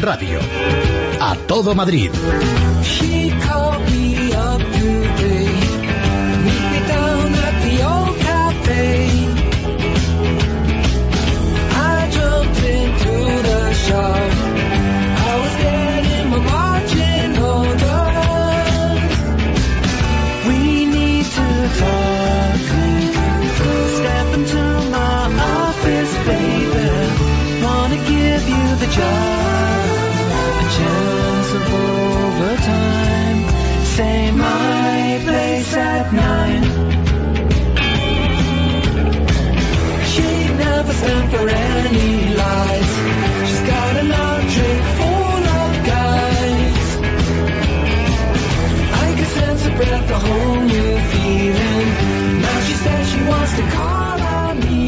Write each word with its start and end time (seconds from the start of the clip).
radio. 0.00 0.38
A 1.20 1.36
todo 1.46 1.74
Madrid. 1.74 2.10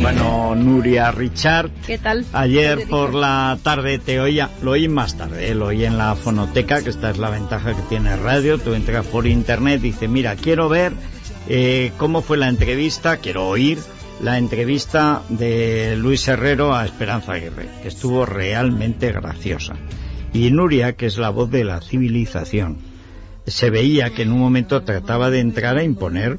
Bueno, 0.03 0.55
Nuria 0.55 1.11
Richard. 1.13 1.71
¿Qué 1.87 1.99
tal? 1.99 2.25
Ayer 2.33 2.87
por 2.89 3.15
la 3.15 3.59
tarde 3.63 3.99
te 3.99 4.21
oía, 4.21 4.51
lo 4.63 4.73
oí 4.73 4.89
más 4.89 5.17
tarde, 5.17 5.51
¿eh? 5.51 5.55
lo 5.55 5.67
oí 5.67 5.85
en 5.85 5.97
la 5.97 6.15
fonoteca, 6.15 6.83
que 6.83 6.91
esta 6.91 7.11
es 7.11 7.19
la 7.19 7.31
ventaja 7.31 7.75
que 7.75 7.83
tiene 7.89 8.17
radio. 8.17 8.59
Tú 8.59 8.75
entras 8.75 9.07
por 9.07 9.27
internet 9.27 9.81
y 9.81 9.91
dices, 9.91 10.09
mira, 10.09 10.37
quiero 10.37 10.69
ver 10.69 10.93
eh, 11.49 11.93
cómo 11.99 12.21
fue 12.21 12.37
la 12.37 12.49
entrevista, 12.49 13.17
quiero 13.19 13.49
oír 13.49 13.79
la 14.23 14.39
entrevista 14.39 15.23
de 15.29 15.97
Luis 15.97 16.29
Herrero 16.29 16.75
a 16.75 16.85
Esperanza 16.85 17.33
Aguirre, 17.33 17.69
que 17.83 17.89
estuvo 17.89 18.25
realmente 18.25 19.11
graciosa. 19.11 19.75
Y 20.33 20.51
Nuria, 20.53 20.93
que 20.93 21.07
es 21.07 21.19
la 21.19 21.31
voz 21.31 21.51
de 21.51 21.65
la 21.65 21.81
civilización, 21.81 22.79
se 23.47 23.71
veía 23.71 24.11
que 24.11 24.23
en 24.23 24.31
un 24.31 24.39
momento 24.39 24.83
trataba 24.83 25.29
de 25.31 25.41
entrar 25.41 25.77
a 25.77 25.83
imponer 25.83 26.39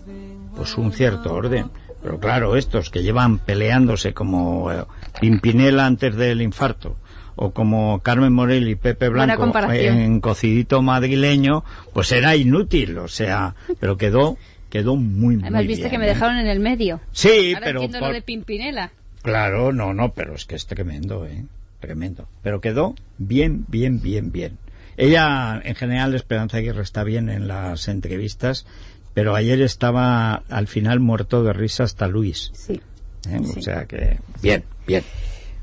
pues 0.55 0.77
un 0.77 0.93
cierto 0.93 1.33
orden. 1.33 1.71
Pero 2.01 2.19
claro, 2.19 2.55
estos 2.55 2.89
que 2.89 3.03
llevan 3.03 3.39
peleándose 3.39 4.13
como 4.13 4.71
eh, 4.71 4.85
Pimpinela 5.19 5.85
antes 5.85 6.15
del 6.15 6.41
infarto, 6.41 6.95
o 7.35 7.51
como 7.51 7.99
Carmen 7.99 8.31
Morel 8.31 8.69
y 8.69 8.75
Pepe 8.75 9.09
Blanco 9.09 9.51
en 9.71 10.21
cocidito 10.21 10.81
madrileño, 10.81 11.65
pues 11.93 12.13
era 12.13 12.35
inútil, 12.35 12.97
o 12.97 13.07
sea, 13.09 13.55
pero 13.79 13.97
quedó 13.97 14.37
quedó 14.73 14.95
muy, 14.95 15.35
muy 15.35 15.43
Además, 15.43 15.67
viste 15.67 15.89
que 15.89 15.97
me 15.97 16.05
¿eh? 16.05 16.09
dejaron 16.09 16.37
en 16.37 16.47
el 16.47 16.59
medio. 16.59 16.99
Sí, 17.11 17.55
pero... 17.63 17.87
Por... 17.87 18.01
lo 18.01 18.11
de 18.11 18.21
Pimpinela. 18.21 18.91
Claro, 19.21 19.71
no, 19.71 19.93
no, 19.93 20.13
pero 20.13 20.33
es 20.33 20.45
que 20.45 20.55
es 20.55 20.65
tremendo, 20.65 21.25
¿eh? 21.25 21.45
Tremendo. 21.79 22.27
Pero 22.41 22.59
quedó 22.59 22.95
bien, 23.17 23.65
bien, 23.67 24.01
bien, 24.01 24.31
bien. 24.31 24.57
Ella, 24.97 25.61
en 25.63 25.75
general, 25.75 26.13
Esperanza 26.13 26.57
Aguirre 26.57 26.81
está 26.83 27.03
bien 27.03 27.29
en 27.29 27.47
las 27.47 27.87
entrevistas 27.87 28.65
pero 29.13 29.35
ayer 29.35 29.61
estaba 29.61 30.43
al 30.49 30.67
final 30.67 30.99
muerto 30.99 31.43
de 31.43 31.53
risa 31.53 31.83
hasta 31.83 32.07
Luis. 32.07 32.51
Sí. 32.53 32.81
¿Eh? 33.29 33.39
O 33.39 33.61
sea 33.61 33.85
que, 33.85 34.17
bien, 34.41 34.63
bien. 34.87 35.03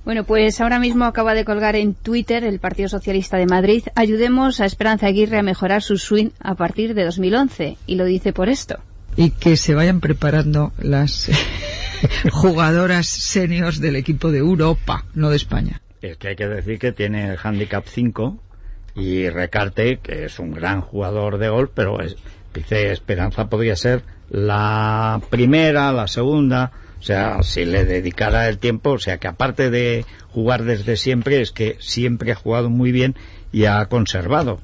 Bueno, 0.04 0.24
pues 0.24 0.60
ahora 0.60 0.78
mismo 0.78 1.04
acaba 1.04 1.34
de 1.34 1.44
colgar 1.44 1.76
en 1.76 1.94
Twitter 1.94 2.44
el 2.44 2.58
Partido 2.58 2.88
Socialista 2.88 3.36
de 3.36 3.46
Madrid. 3.46 3.84
Ayudemos 3.94 4.60
a 4.60 4.66
Esperanza 4.66 5.08
Aguirre 5.08 5.38
a 5.38 5.42
mejorar 5.42 5.82
su 5.82 5.98
swing 5.98 6.30
a 6.40 6.54
partir 6.54 6.94
de 6.94 7.04
2011. 7.04 7.76
Y 7.86 7.96
lo 7.96 8.04
dice 8.04 8.32
por 8.32 8.48
esto. 8.48 8.78
Y 9.16 9.30
que 9.30 9.56
se 9.56 9.74
vayan 9.74 10.00
preparando 10.00 10.72
las 10.78 11.30
jugadoras 12.32 13.06
seniors 13.06 13.80
del 13.80 13.96
equipo 13.96 14.30
de 14.30 14.38
Europa, 14.38 15.04
no 15.14 15.30
de 15.30 15.36
España. 15.36 15.82
Es 16.00 16.16
que 16.16 16.28
hay 16.28 16.36
que 16.36 16.46
decir 16.46 16.78
que 16.78 16.92
tiene 16.92 17.30
el 17.30 17.38
handicap 17.42 17.84
5 17.86 18.38
y 18.94 19.28
Recarte, 19.28 19.98
que 19.98 20.24
es 20.24 20.38
un 20.38 20.52
gran 20.52 20.80
jugador 20.80 21.38
de 21.38 21.48
golf, 21.48 21.70
pero 21.74 22.00
es, 22.00 22.16
Dice, 22.54 22.90
Esperanza 22.90 23.48
podría 23.48 23.76
ser 23.76 24.02
la 24.28 25.20
primera, 25.30 25.92
la 25.92 26.08
segunda, 26.08 26.72
o 26.98 27.02
sea, 27.02 27.42
si 27.42 27.64
le 27.64 27.84
dedicara 27.84 28.48
el 28.48 28.58
tiempo, 28.58 28.90
o 28.90 28.98
sea, 28.98 29.18
que 29.18 29.28
aparte 29.28 29.70
de 29.70 30.04
jugar 30.30 30.64
desde 30.64 30.96
siempre, 30.96 31.40
es 31.40 31.52
que 31.52 31.76
siempre 31.78 32.32
ha 32.32 32.34
jugado 32.34 32.68
muy 32.68 32.90
bien 32.90 33.14
y 33.52 33.66
ha 33.66 33.84
conservado. 33.86 34.60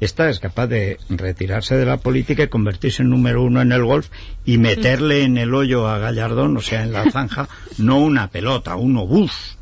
Esta 0.00 0.30
es 0.30 0.38
capaz 0.38 0.68
de 0.68 0.98
retirarse 1.08 1.76
de 1.76 1.84
la 1.84 1.96
política 1.96 2.44
y 2.44 2.48
convertirse 2.48 3.02
en 3.02 3.10
número 3.10 3.42
uno 3.42 3.60
en 3.60 3.72
el 3.72 3.84
golf 3.84 4.08
y 4.44 4.58
meterle 4.58 5.24
en 5.24 5.38
el 5.38 5.54
hoyo 5.54 5.88
a 5.88 5.98
Gallardón, 5.98 6.56
o 6.56 6.60
sea, 6.60 6.82
en 6.82 6.92
la 6.92 7.10
zanja, 7.10 7.48
no 7.78 7.98
una 7.98 8.28
pelota, 8.28 8.76
un 8.76 8.96
obús. 8.96 9.58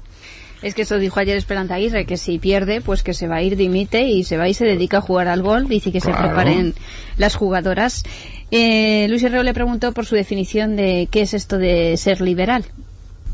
Es 0.62 0.74
que 0.74 0.82
eso 0.82 0.98
dijo 0.98 1.20
ayer 1.20 1.36
Esperanza 1.36 1.74
Aguirre, 1.74 2.06
que 2.06 2.16
si 2.16 2.38
pierde, 2.38 2.80
pues 2.80 3.02
que 3.02 3.14
se 3.14 3.28
va 3.28 3.36
a 3.36 3.42
ir, 3.42 3.56
dimite 3.56 4.08
y 4.08 4.24
se 4.24 4.36
va 4.36 4.48
y 4.48 4.54
se 4.54 4.64
dedica 4.64 4.98
a 4.98 5.00
jugar 5.00 5.28
al 5.28 5.42
golf. 5.42 5.68
Dice 5.68 5.92
que 5.92 6.00
se 6.00 6.10
preparen 6.10 6.74
las 7.18 7.34
jugadoras. 7.34 8.02
Eh, 8.50 9.06
Luis 9.08 9.22
Herrero 9.22 9.42
le 9.42 9.54
preguntó 9.54 9.92
por 9.92 10.06
su 10.06 10.14
definición 10.14 10.76
de 10.76 11.08
qué 11.10 11.22
es 11.22 11.34
esto 11.34 11.58
de 11.58 11.96
ser 11.96 12.20
liberal. 12.20 12.64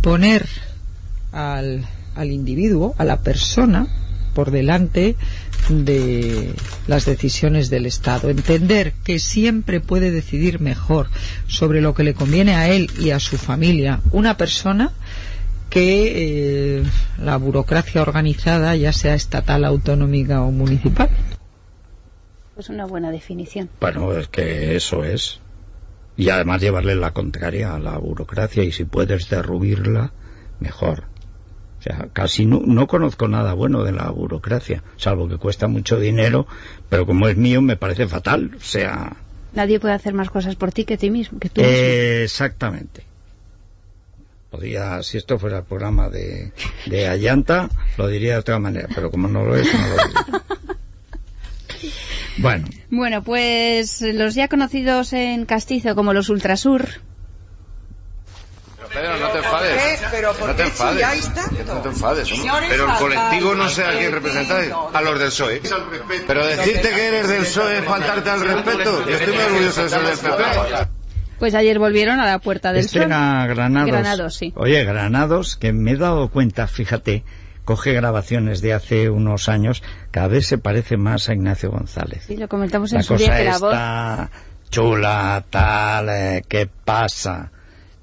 Poner 0.02 0.46
al, 1.30 1.86
al 2.16 2.30
individuo, 2.30 2.94
a 2.98 3.04
la 3.04 3.20
persona, 3.20 3.86
por 4.34 4.50
delante 4.50 5.16
de 5.68 6.54
las 6.86 7.04
decisiones 7.04 7.70
del 7.70 7.86
Estado. 7.86 8.30
Entender 8.30 8.92
que 9.04 9.18
siempre 9.18 9.80
puede 9.80 10.10
decidir 10.10 10.60
mejor 10.60 11.08
sobre 11.46 11.80
lo 11.80 11.94
que 11.94 12.04
le 12.04 12.14
conviene 12.14 12.54
a 12.54 12.68
él 12.68 12.90
y 12.98 13.10
a 13.10 13.20
su 13.20 13.38
familia 13.38 14.00
una 14.10 14.36
persona 14.36 14.92
que 15.70 16.80
eh, 16.80 16.82
la 17.18 17.36
burocracia 17.38 18.02
organizada, 18.02 18.76
ya 18.76 18.92
sea 18.92 19.14
estatal, 19.14 19.64
autonómica 19.64 20.42
o 20.42 20.50
municipal. 20.50 21.08
Es 22.58 22.68
una 22.68 22.84
buena 22.84 23.10
definición. 23.10 23.70
Bueno, 23.80 24.12
es 24.12 24.28
que 24.28 24.76
eso 24.76 25.02
es. 25.02 25.40
Y 26.16 26.28
además 26.28 26.60
llevarle 26.60 26.94
la 26.94 27.12
contraria 27.12 27.74
a 27.74 27.78
la 27.78 27.96
burocracia 27.96 28.62
y 28.62 28.72
si 28.72 28.84
puedes 28.84 29.30
derruirla, 29.30 30.12
mejor. 30.60 31.04
O 31.82 31.84
sea, 31.84 32.08
casi 32.12 32.46
no, 32.46 32.62
no, 32.64 32.86
conozco 32.86 33.26
nada 33.26 33.54
bueno 33.54 33.82
de 33.82 33.90
la 33.90 34.08
burocracia, 34.08 34.84
salvo 34.96 35.28
que 35.28 35.36
cuesta 35.36 35.66
mucho 35.66 35.98
dinero, 35.98 36.46
pero 36.88 37.06
como 37.06 37.26
es 37.26 37.36
mío 37.36 37.60
me 37.60 37.76
parece 37.76 38.06
fatal. 38.06 38.52
O 38.56 38.60
sea... 38.60 39.16
Nadie 39.52 39.80
puede 39.80 39.94
hacer 39.94 40.14
más 40.14 40.30
cosas 40.30 40.54
por 40.54 40.70
ti 40.70 40.84
que 40.84 40.96
ti 40.96 41.10
mismo. 41.10 41.40
Que 41.40 41.48
tú 41.48 41.60
exactamente 41.60 43.02
podría, 44.52 45.02
si 45.02 45.16
esto 45.16 45.38
fuera 45.38 45.58
el 45.58 45.64
programa 45.64 46.10
de, 46.10 46.52
de 46.84 47.08
Allanta, 47.08 47.70
lo 47.96 48.06
diría 48.06 48.34
de 48.34 48.40
otra 48.40 48.58
manera, 48.58 48.86
pero 48.94 49.10
como 49.10 49.26
no 49.26 49.44
lo 49.44 49.56
es, 49.56 49.66
no 49.72 49.88
lo 49.88 49.94
diría. 49.94 50.42
Bueno. 52.38 52.66
Bueno, 52.90 53.22
pues 53.22 54.00
los 54.00 54.34
ya 54.34 54.48
conocidos 54.48 55.12
en 55.12 55.44
Castizo 55.44 55.94
como 55.94 56.14
los 56.14 56.30
Ultrasur. 56.30 56.88
Pero 58.92 59.16
no 59.18 59.28
te 59.30 59.38
enfades. 59.38 60.02
no 60.40 60.54
te 60.54 60.62
enfades. 60.62 61.30
No 61.66 61.80
te 61.80 61.88
enfades. 61.88 62.28
Pero 62.68 62.92
el 62.92 62.98
colectivo 62.98 63.54
no 63.54 63.68
sé 63.68 63.84
a 63.84 63.92
quién 63.92 64.12
representáis. 64.12 64.72
A 64.92 65.00
los 65.00 65.18
del 65.18 65.28
PSOE. 65.28 65.62
Pero 66.26 66.46
decirte 66.46 66.90
que 66.90 67.08
eres 67.08 67.28
del 67.28 67.42
PSOE 67.42 67.78
es 67.78 67.84
faltarte 67.84 68.30
al 68.30 68.40
respeto. 68.40 69.06
Yo 69.06 69.14
estoy 69.14 69.34
muy 69.34 69.42
orgulloso 69.42 69.82
de 69.82 69.88
ser 69.88 70.02
del 70.02 70.18
PP. 70.18 70.42
Pues 71.38 71.54
ayer 71.56 71.78
volvieron 71.80 72.20
a 72.20 72.26
la 72.26 72.38
Puerta 72.38 72.72
del 72.72 72.84
este 72.84 73.00
Sol. 73.00 73.08
Granados. 73.08 73.86
Granados, 73.88 74.36
sí. 74.36 74.52
Oye, 74.54 74.84
Granados, 74.84 75.56
que 75.56 75.72
me 75.72 75.92
he 75.92 75.96
dado 75.96 76.28
cuenta, 76.28 76.68
fíjate, 76.68 77.24
coge 77.64 77.92
grabaciones 77.92 78.60
de 78.60 78.74
hace 78.74 79.10
unos 79.10 79.48
años, 79.48 79.82
cada 80.12 80.28
vez 80.28 80.46
se 80.46 80.58
parece 80.58 80.96
más 80.96 81.28
a 81.28 81.34
Ignacio 81.34 81.72
González. 81.72 82.24
Sí, 82.28 82.36
lo 82.36 82.46
comentamos 82.46 82.92
en 82.92 82.98
la 82.98 83.02
su 83.02 83.14
cosa 83.14 83.24
día 83.24 83.38
que 83.38 83.44
la 83.44 83.50
está 83.52 84.30
chula, 84.70 85.44
tal, 85.50 86.08
eh, 86.10 86.44
¿qué 86.48 86.68
pasa? 86.84 87.50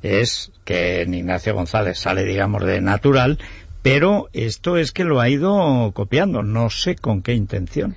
Es 0.02 0.52
que 0.64 1.04
Ignacio 1.04 1.54
González 1.54 2.00
sale, 2.00 2.24
digamos, 2.24 2.66
de 2.66 2.82
natural, 2.82 3.40
pero 3.82 4.30
esto 4.34 4.78
es 4.78 4.92
que 4.92 5.04
lo 5.04 5.20
ha 5.20 5.30
ido 5.30 5.92
copiando, 5.94 6.44
no 6.44 6.70
sé 6.70 6.96
con 6.96 7.22
qué 7.22 7.34
intención. 7.34 7.96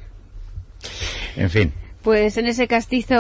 En 1.37 1.50
fin. 1.50 1.72
Pues 2.02 2.37
en 2.37 2.46
ese 2.49 2.66
castizo 2.66 3.14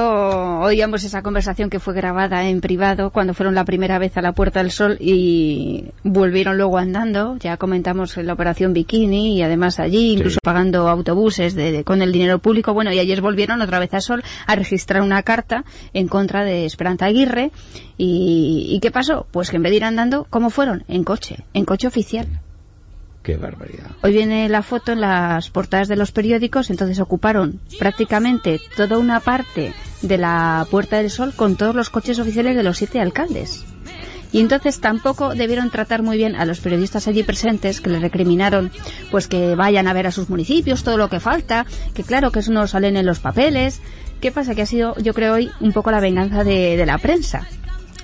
oíamos 0.58 1.04
esa 1.04 1.22
conversación 1.22 1.70
que 1.70 1.78
fue 1.78 1.94
grabada 1.94 2.48
en 2.48 2.60
privado 2.60 3.10
cuando 3.10 3.32
fueron 3.32 3.54
la 3.54 3.64
primera 3.64 4.00
vez 4.00 4.16
a 4.16 4.22
la 4.22 4.32
Puerta 4.32 4.60
del 4.60 4.72
Sol 4.72 4.96
y 4.98 5.84
volvieron 6.02 6.56
luego 6.56 6.78
andando. 6.78 7.36
Ya 7.38 7.56
comentamos 7.58 8.16
la 8.16 8.32
operación 8.32 8.72
Bikini 8.72 9.36
y 9.36 9.42
además 9.42 9.78
allí, 9.78 10.14
incluso 10.14 10.40
pagando 10.42 10.88
autobuses 10.88 11.54
con 11.84 12.02
el 12.02 12.10
dinero 12.10 12.40
público. 12.40 12.74
Bueno, 12.74 12.92
y 12.92 12.98
ayer 12.98 13.20
volvieron 13.20 13.62
otra 13.62 13.78
vez 13.78 13.94
a 13.94 14.00
Sol 14.00 14.24
a 14.48 14.56
registrar 14.56 15.02
una 15.02 15.22
carta 15.22 15.64
en 15.94 16.08
contra 16.08 16.42
de 16.42 16.64
Esperanza 16.64 17.06
Aguirre. 17.06 17.52
¿Y, 17.96 18.80
qué 18.82 18.90
pasó? 18.90 19.28
Pues 19.30 19.50
que 19.50 19.58
en 19.58 19.62
vez 19.62 19.70
de 19.70 19.76
ir 19.76 19.84
andando, 19.84 20.26
¿cómo 20.28 20.50
fueron? 20.50 20.82
En 20.88 21.04
coche, 21.04 21.44
en 21.54 21.64
coche 21.64 21.86
oficial. 21.86 22.26
Qué 23.22 23.36
barbaridad. 23.36 23.86
Hoy 24.02 24.12
viene 24.12 24.48
la 24.48 24.62
foto 24.62 24.92
en 24.92 25.00
las 25.00 25.48
portadas 25.50 25.86
de 25.86 25.94
los 25.94 26.10
periódicos, 26.10 26.70
entonces 26.70 26.98
ocuparon 26.98 27.60
prácticamente 27.78 28.60
toda 28.76 28.98
una 28.98 29.20
parte 29.20 29.72
de 30.02 30.18
la 30.18 30.66
Puerta 30.70 30.96
del 30.96 31.10
Sol 31.10 31.32
con 31.34 31.56
todos 31.56 31.74
los 31.74 31.88
coches 31.88 32.18
oficiales 32.18 32.56
de 32.56 32.64
los 32.64 32.78
siete 32.78 33.00
alcaldes. 33.00 33.64
Y 34.32 34.40
entonces 34.40 34.80
tampoco 34.80 35.34
debieron 35.34 35.70
tratar 35.70 36.02
muy 36.02 36.16
bien 36.16 36.34
a 36.34 36.46
los 36.46 36.58
periodistas 36.60 37.06
allí 37.06 37.22
presentes 37.22 37.80
que 37.80 37.90
les 37.90 38.00
recriminaron 38.00 38.72
pues 39.10 39.28
que 39.28 39.54
vayan 39.54 39.86
a 39.86 39.92
ver 39.92 40.06
a 40.06 40.10
sus 40.10 40.30
municipios 40.30 40.82
todo 40.82 40.96
lo 40.96 41.08
que 41.08 41.20
falta, 41.20 41.66
que 41.94 42.02
claro 42.02 42.32
que 42.32 42.40
eso 42.40 42.50
no 42.50 42.66
salen 42.66 42.96
en 42.96 43.06
los 43.06 43.20
papeles. 43.20 43.80
¿Qué 44.20 44.32
pasa? 44.32 44.54
Que 44.54 44.62
ha 44.62 44.66
sido, 44.66 44.96
yo 44.96 45.14
creo 45.14 45.34
hoy, 45.34 45.50
un 45.60 45.72
poco 45.72 45.90
la 45.90 46.00
venganza 46.00 46.44
de, 46.44 46.76
de 46.76 46.86
la 46.86 46.98
prensa. 46.98 47.46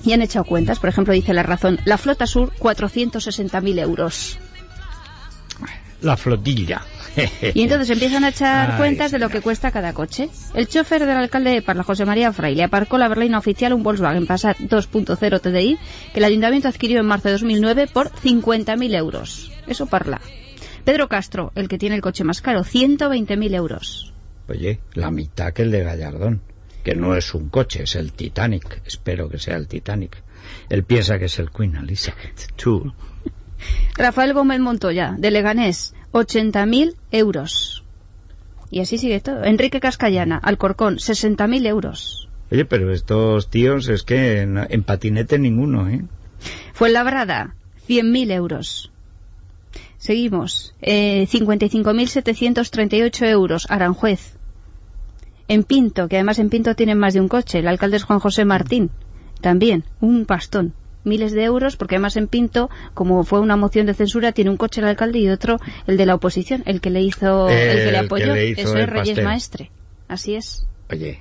Y 0.04 0.12
han 0.12 0.22
echado 0.22 0.44
cuentas, 0.44 0.78
por 0.78 0.90
ejemplo, 0.90 1.12
dice 1.12 1.32
La 1.32 1.42
Razón, 1.42 1.80
la 1.84 1.98
Flota 1.98 2.26
Sur, 2.26 2.52
460.000 2.60 3.80
euros. 3.80 4.38
La 6.00 6.16
flotilla. 6.16 6.82
Y 7.54 7.62
entonces 7.62 7.90
empiezan 7.90 8.24
a 8.24 8.28
echar 8.28 8.72
Ay, 8.72 8.78
cuentas 8.78 9.10
de 9.10 9.18
lo 9.18 9.28
que 9.28 9.40
cuesta 9.40 9.72
cada 9.72 9.92
coche. 9.92 10.28
El 10.54 10.68
chofer 10.68 11.04
del 11.04 11.16
alcalde 11.16 11.50
de 11.50 11.62
Parla, 11.62 11.82
José 11.82 12.04
María 12.04 12.32
Fraile, 12.32 12.62
aparcó 12.62 12.98
la 12.98 13.08
berlina 13.08 13.38
oficial 13.38 13.72
un 13.72 13.82
Volkswagen 13.82 14.26
Passat 14.26 14.58
2.0 14.58 15.40
TDI 15.40 15.78
que 16.12 16.20
el 16.20 16.24
ayuntamiento 16.24 16.68
adquirió 16.68 17.00
en 17.00 17.06
marzo 17.06 17.28
de 17.28 17.32
2009 17.32 17.88
por 17.92 18.10
50.000 18.10 18.96
euros. 18.96 19.50
Eso 19.66 19.86
Parla. 19.86 20.20
Pedro 20.84 21.08
Castro, 21.08 21.52
el 21.54 21.68
que 21.68 21.78
tiene 21.78 21.96
el 21.96 22.02
coche 22.02 22.24
más 22.24 22.40
caro, 22.40 22.60
120.000 22.60 23.54
euros. 23.54 24.12
Oye, 24.48 24.80
la 24.94 25.10
mitad 25.10 25.52
que 25.52 25.62
el 25.62 25.70
de 25.70 25.84
Gallardón, 25.84 26.40
que 26.82 26.94
no 26.94 27.14
es 27.16 27.34
un 27.34 27.50
coche, 27.50 27.82
es 27.82 27.96
el 27.96 28.12
Titanic. 28.12 28.82
Espero 28.86 29.28
que 29.28 29.38
sea 29.38 29.56
el 29.56 29.68
Titanic. 29.68 30.22
Él 30.70 30.84
piensa 30.84 31.18
que 31.18 31.26
es 31.26 31.38
el 31.38 31.50
Queen 31.50 31.76
Elizabeth 31.76 32.46
II. 32.64 32.92
Rafael 33.96 34.32
Gómez 34.34 34.60
Montoya, 34.60 35.14
de 35.18 35.30
Leganés, 35.30 35.94
80.000 36.12 36.94
euros. 37.10 37.84
Y 38.70 38.80
así 38.80 38.98
sigue 38.98 39.20
todo. 39.20 39.44
Enrique 39.44 39.80
Cascallana, 39.80 40.36
Alcorcón, 40.36 40.96
60.000 40.96 41.66
euros. 41.66 42.28
Oye, 42.50 42.64
pero 42.64 42.92
estos 42.92 43.50
tíos 43.50 43.88
es 43.88 44.02
que 44.02 44.40
en, 44.40 44.58
en 44.58 44.82
patinete 44.82 45.38
ninguno, 45.38 45.88
¿eh? 45.88 46.02
Fuenlabrada, 46.72 47.54
100.000 47.88 48.32
euros. 48.32 48.90
Seguimos. 49.98 50.74
Eh, 50.80 51.26
55.738 51.30 53.26
euros, 53.26 53.66
Aranjuez. 53.68 54.36
En 55.48 55.64
Pinto, 55.64 56.08
que 56.08 56.16
además 56.16 56.38
en 56.38 56.50
Pinto 56.50 56.74
tienen 56.74 56.98
más 56.98 57.14
de 57.14 57.20
un 57.20 57.28
coche, 57.28 57.58
el 57.58 57.68
alcalde 57.68 57.96
es 57.96 58.04
Juan 58.04 58.20
José 58.20 58.44
Martín. 58.44 58.90
También, 59.40 59.84
un 60.00 60.26
pastón. 60.26 60.74
Miles 61.08 61.32
de 61.32 61.44
euros, 61.44 61.76
porque 61.76 61.96
además 61.96 62.16
en 62.16 62.28
Pinto, 62.28 62.70
como 62.94 63.24
fue 63.24 63.40
una 63.40 63.56
moción 63.56 63.86
de 63.86 63.94
censura, 63.94 64.32
tiene 64.32 64.50
un 64.50 64.56
coche 64.56 64.80
el 64.80 64.86
alcalde 64.86 65.18
y 65.18 65.28
otro 65.28 65.58
el 65.86 65.96
de 65.96 66.06
la 66.06 66.14
oposición, 66.14 66.62
el 66.66 66.80
que 66.80 66.90
le 66.90 67.02
hizo, 67.02 67.48
el, 67.48 67.56
que 67.56 67.84
le 67.86 67.90
que 67.90 67.98
apoyó. 67.98 68.34
le 68.34 68.50
Eso 68.50 68.76
es 68.76 68.88
Reyes 68.88 69.08
pastel. 69.08 69.24
Maestre. 69.24 69.70
Así 70.08 70.34
es. 70.34 70.66
Oye. 70.90 71.20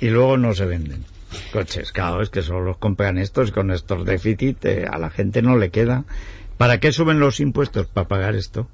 Y 0.00 0.08
luego 0.08 0.36
no 0.36 0.54
se 0.54 0.66
venden 0.66 1.04
coches. 1.52 1.92
Claro, 1.92 2.22
es 2.22 2.30
que 2.30 2.42
solo 2.42 2.62
los 2.62 2.78
compran 2.78 3.18
estos 3.18 3.48
y 3.48 3.52
con 3.52 3.70
estos 3.70 4.04
déficit 4.04 4.64
eh, 4.64 4.86
a 4.90 4.98
la 4.98 5.10
gente 5.10 5.42
no 5.42 5.56
le 5.56 5.70
queda. 5.70 6.04
¿Para 6.58 6.80
qué 6.80 6.92
suben 6.92 7.18
los 7.18 7.40
impuestos? 7.40 7.86
Para 7.86 8.08
pagar 8.08 8.34
esto. 8.34 8.68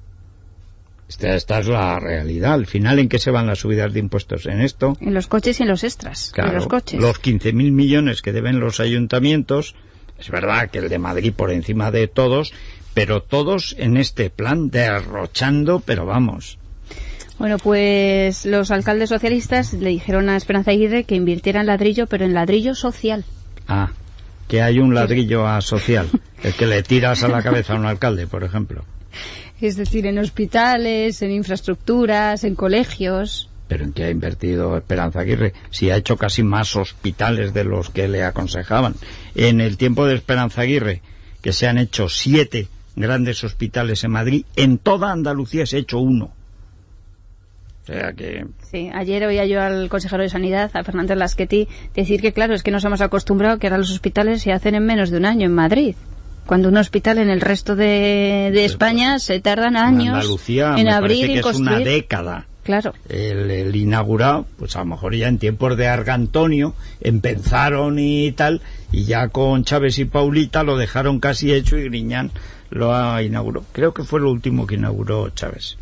Esta, 1.09 1.35
esta 1.35 1.59
es 1.59 1.67
la 1.67 1.99
realidad. 1.99 2.53
Al 2.53 2.67
final, 2.67 2.99
¿en 2.99 3.09
qué 3.09 3.17
se 3.17 3.31
van 3.31 3.47
las 3.47 3.59
subidas 3.59 3.91
de 3.91 3.99
impuestos? 3.99 4.45
En 4.45 4.61
esto. 4.61 4.95
En 5.01 5.15
los 5.15 5.25
coches 5.25 5.59
y 5.59 5.63
en 5.63 5.69
los 5.69 5.83
extras. 5.83 6.31
Claro, 6.31 6.51
en 6.51 6.55
los 6.57 6.67
coches. 6.67 7.01
los 7.01 7.19
15.000 7.19 7.71
millones 7.71 8.21
que 8.21 8.31
deben 8.31 8.59
los 8.59 8.79
ayuntamientos, 8.79 9.73
es 10.19 10.29
verdad 10.29 10.69
que 10.69 10.77
el 10.77 10.87
de 10.87 10.99
Madrid 10.99 11.33
por 11.35 11.51
encima 11.51 11.89
de 11.89 12.07
todos, 12.07 12.53
pero 12.93 13.23
todos 13.23 13.75
en 13.79 13.97
este 13.97 14.29
plan 14.29 14.69
derrochando, 14.69 15.79
pero 15.79 16.05
vamos. 16.05 16.59
Bueno, 17.39 17.57
pues 17.57 18.45
los 18.45 18.69
alcaldes 18.69 19.09
socialistas 19.09 19.73
le 19.73 19.89
dijeron 19.89 20.29
a 20.29 20.35
Esperanza 20.35 20.71
Aguirre 20.71 21.05
que 21.05 21.15
invirtiera 21.15 21.61
en 21.61 21.67
ladrillo, 21.67 22.05
pero 22.05 22.25
en 22.25 22.35
ladrillo 22.35 22.75
social. 22.75 23.25
Ah, 23.67 23.91
que 24.47 24.61
hay 24.61 24.77
un 24.77 24.93
ladrillo 24.93 25.47
asocial, 25.47 26.07
el 26.43 26.53
que 26.53 26.67
le 26.67 26.83
tiras 26.83 27.23
a 27.23 27.29
la 27.29 27.41
cabeza 27.41 27.73
a 27.73 27.77
un 27.77 27.85
alcalde, 27.85 28.27
por 28.27 28.43
ejemplo. 28.43 28.83
Es 29.61 29.75
decir, 29.75 30.05
en 30.05 30.19
hospitales, 30.19 31.21
en 31.21 31.31
infraestructuras, 31.31 32.43
en 32.43 32.55
colegios. 32.55 33.49
Pero 33.67 33.83
en 33.83 33.93
qué 33.93 34.05
ha 34.05 34.09
invertido 34.09 34.77
Esperanza 34.77 35.19
Aguirre, 35.19 35.53
si 35.69 35.91
ha 35.91 35.97
hecho 35.97 36.17
casi 36.17 36.43
más 36.43 36.75
hospitales 36.75 37.53
de 37.53 37.65
los 37.65 37.89
que 37.89 38.07
le 38.07 38.23
aconsejaban. 38.23 38.95
En 39.35 39.61
el 39.61 39.77
tiempo 39.77 40.05
de 40.05 40.15
Esperanza 40.15 40.61
Aguirre, 40.61 41.01
que 41.41 41.53
se 41.53 41.67
han 41.67 41.77
hecho 41.77 42.09
siete 42.09 42.67
grandes 42.95 43.43
hospitales 43.43 44.03
en 44.03 44.11
Madrid, 44.11 44.45
en 44.55 44.77
toda 44.77 45.11
Andalucía 45.11 45.65
se 45.65 45.77
ha 45.77 45.79
hecho 45.79 45.99
uno. 45.99 46.31
O 47.83 47.85
sea 47.85 48.13
que 48.13 48.45
Sí, 48.71 48.89
ayer 48.93 49.25
oía 49.25 49.45
yo 49.45 49.61
al 49.61 49.89
consejero 49.89 50.21
de 50.21 50.29
Sanidad, 50.29 50.69
a 50.73 50.83
Fernández 50.83 51.17
Lasqueti, 51.17 51.67
decir 51.95 52.21
que 52.21 52.33
claro, 52.33 52.53
es 52.53 52.61
que 52.61 52.71
nos 52.71 52.85
hemos 52.85 53.01
acostumbrado 53.01 53.57
que 53.57 53.67
ahora 53.67 53.79
los 53.79 53.91
hospitales 53.91 54.43
se 54.43 54.51
hacen 54.51 54.75
en 54.75 54.85
menos 54.85 55.09
de 55.09 55.17
un 55.17 55.25
año 55.25 55.47
en 55.47 55.53
Madrid. 55.53 55.95
Cuando 56.49 56.69
un 56.69 56.77
hospital 56.77 57.19
en 57.19 57.29
el 57.29 57.41
resto 57.41 57.75
de, 57.75 58.49
de 58.51 58.65
España 58.65 59.19
se 59.19 59.39
tardan 59.39 59.75
en 59.75 59.83
años 59.83 60.15
Andalucía 60.15 60.73
en 60.77 60.85
me 60.85 60.91
abrir 60.91 61.27
parece 61.27 61.31
y 61.31 61.33
que 61.43 61.49
es 61.49 61.59
una 61.59 61.71
construir. 61.73 61.87
década. 61.87 62.45
Claro. 62.63 62.95
el, 63.07 63.51
el 63.51 63.75
inaugurado, 63.75 64.47
pues 64.57 64.75
a 64.75 64.79
lo 64.79 64.85
mejor 64.85 65.13
ya 65.13 65.27
en 65.27 65.37
tiempos 65.37 65.77
de 65.77 65.87
Argantonio 65.87 66.73
empezaron 67.01 67.99
y 67.99 68.31
tal, 68.31 68.61
y 68.91 69.03
ya 69.03 69.27
con 69.27 69.63
Chávez 69.63 69.99
y 69.99 70.05
Paulita 70.05 70.63
lo 70.63 70.75
dejaron 70.75 71.19
casi 71.19 71.53
hecho 71.53 71.77
y 71.77 71.83
Griñán 71.83 72.31
lo 72.71 72.95
ha 72.95 73.21
inauguró. 73.21 73.63
Creo 73.71 73.93
que 73.93 74.03
fue 74.03 74.19
lo 74.19 74.31
último 74.31 74.65
que 74.65 74.73
inauguró 74.73 75.29
Chávez. 75.29 75.77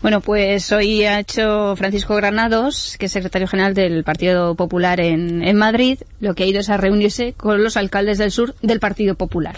Bueno, 0.00 0.20
pues 0.20 0.70
hoy 0.70 1.02
ha 1.06 1.18
hecho 1.18 1.74
Francisco 1.74 2.14
Granados, 2.14 2.94
que 3.00 3.06
es 3.06 3.12
secretario 3.12 3.48
general 3.48 3.74
del 3.74 4.04
Partido 4.04 4.54
Popular 4.54 5.00
en, 5.00 5.42
en 5.42 5.56
Madrid, 5.56 5.98
lo 6.20 6.34
que 6.36 6.44
ha 6.44 6.46
ido 6.46 6.60
es 6.60 6.70
a 6.70 6.76
reunirse 6.76 7.32
con 7.32 7.64
los 7.64 7.76
alcaldes 7.76 8.18
del 8.18 8.30
sur 8.30 8.54
del 8.62 8.78
Partido 8.78 9.16
Popular. 9.16 9.56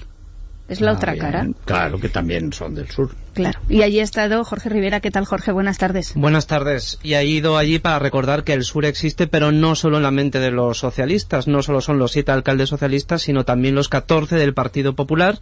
Es 0.70 0.80
la 0.80 0.92
Ah, 0.92 0.94
otra 0.94 1.12
bien. 1.12 1.24
cara. 1.24 1.46
Claro 1.66 1.98
que 2.00 2.08
también 2.08 2.52
son 2.52 2.74
del 2.74 2.88
sur. 2.88 3.10
Claro. 3.34 3.58
Y 3.68 3.82
allí 3.82 4.00
ha 4.00 4.04
estado 4.04 4.44
Jorge 4.44 4.68
Rivera. 4.70 5.00
¿Qué 5.00 5.10
tal, 5.10 5.24
Jorge? 5.24 5.52
Buenas 5.52 5.78
tardes. 5.78 6.12
Buenas 6.14 6.46
tardes. 6.46 6.98
Y 7.02 7.14
ha 7.14 7.22
ido 7.24 7.58
allí 7.58 7.78
para 7.80 7.98
recordar 7.98 8.44
que 8.44 8.52
el 8.54 8.64
sur 8.64 8.84
existe, 8.84 9.26
pero 9.26 9.50
no 9.52 9.74
solo 9.74 9.96
en 9.98 10.04
la 10.04 10.10
mente 10.12 10.38
de 10.38 10.52
los 10.52 10.78
socialistas. 10.78 11.48
No 11.48 11.62
solo 11.62 11.80
son 11.80 11.98
los 11.98 12.12
siete 12.12 12.32
alcaldes 12.32 12.68
socialistas, 12.68 13.22
sino 13.22 13.44
también 13.44 13.74
los 13.74 13.88
14 13.88 14.36
del 14.36 14.54
Partido 14.54 14.94
Popular. 14.94 15.38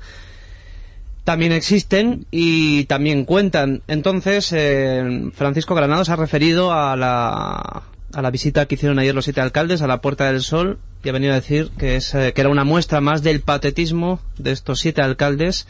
También 1.24 1.52
existen 1.52 2.24
y 2.30 2.84
también 2.84 3.26
cuentan. 3.26 3.82
Entonces, 3.86 4.50
eh, 4.56 5.30
Francisco 5.34 5.74
Granado 5.74 6.04
se 6.06 6.12
ha 6.12 6.16
referido 6.16 6.72
a 6.72 6.96
la, 6.96 7.82
a 8.12 8.22
la 8.22 8.30
visita 8.30 8.66
que 8.66 8.74
hicieron 8.74 8.98
ayer 8.98 9.14
los 9.14 9.24
siete 9.24 9.40
alcaldes 9.40 9.82
a 9.82 9.86
la 9.86 10.00
Puerta 10.00 10.30
del 10.30 10.42
Sol 10.42 10.78
y 11.04 11.08
ha 11.08 11.12
venido 11.12 11.32
a 11.32 11.36
decir 11.36 11.70
que, 11.78 11.96
es, 11.96 12.14
eh, 12.14 12.32
que 12.34 12.40
era 12.40 12.50
una 12.50 12.64
muestra 12.64 13.00
más 13.00 13.22
del 13.22 13.40
patetismo 13.40 14.20
de 14.38 14.52
estos 14.52 14.80
siete 14.80 15.02
alcaldes 15.02 15.66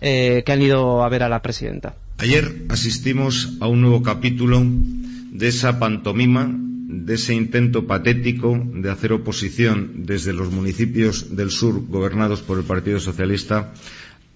eh, 0.00 0.42
que 0.44 0.52
han 0.52 0.62
ido 0.62 1.02
a 1.02 1.08
ver 1.08 1.22
a 1.22 1.28
la 1.28 1.42
presidenta. 1.42 1.94
Ayer 2.18 2.66
asistimos 2.68 3.54
a 3.60 3.66
un 3.66 3.80
nuevo 3.80 4.02
capítulo 4.02 4.62
de 4.64 5.48
esa 5.48 5.78
pantomima, 5.78 6.48
de 6.50 7.14
ese 7.14 7.34
intento 7.34 7.86
patético 7.86 8.58
de 8.74 8.90
hacer 8.90 9.12
oposición 9.12 10.06
desde 10.06 10.32
los 10.32 10.50
municipios 10.50 11.36
del 11.36 11.50
sur 11.50 11.86
gobernados 11.88 12.40
por 12.40 12.58
el 12.58 12.64
Partido 12.64 13.00
Socialista 13.00 13.72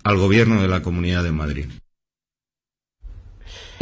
al 0.03 0.19
gobierno 0.19 0.61
de 0.61 0.69
la 0.69 0.83
Comunidad 0.83 1.25
de 1.25 1.33
Madrid. 1.33 1.67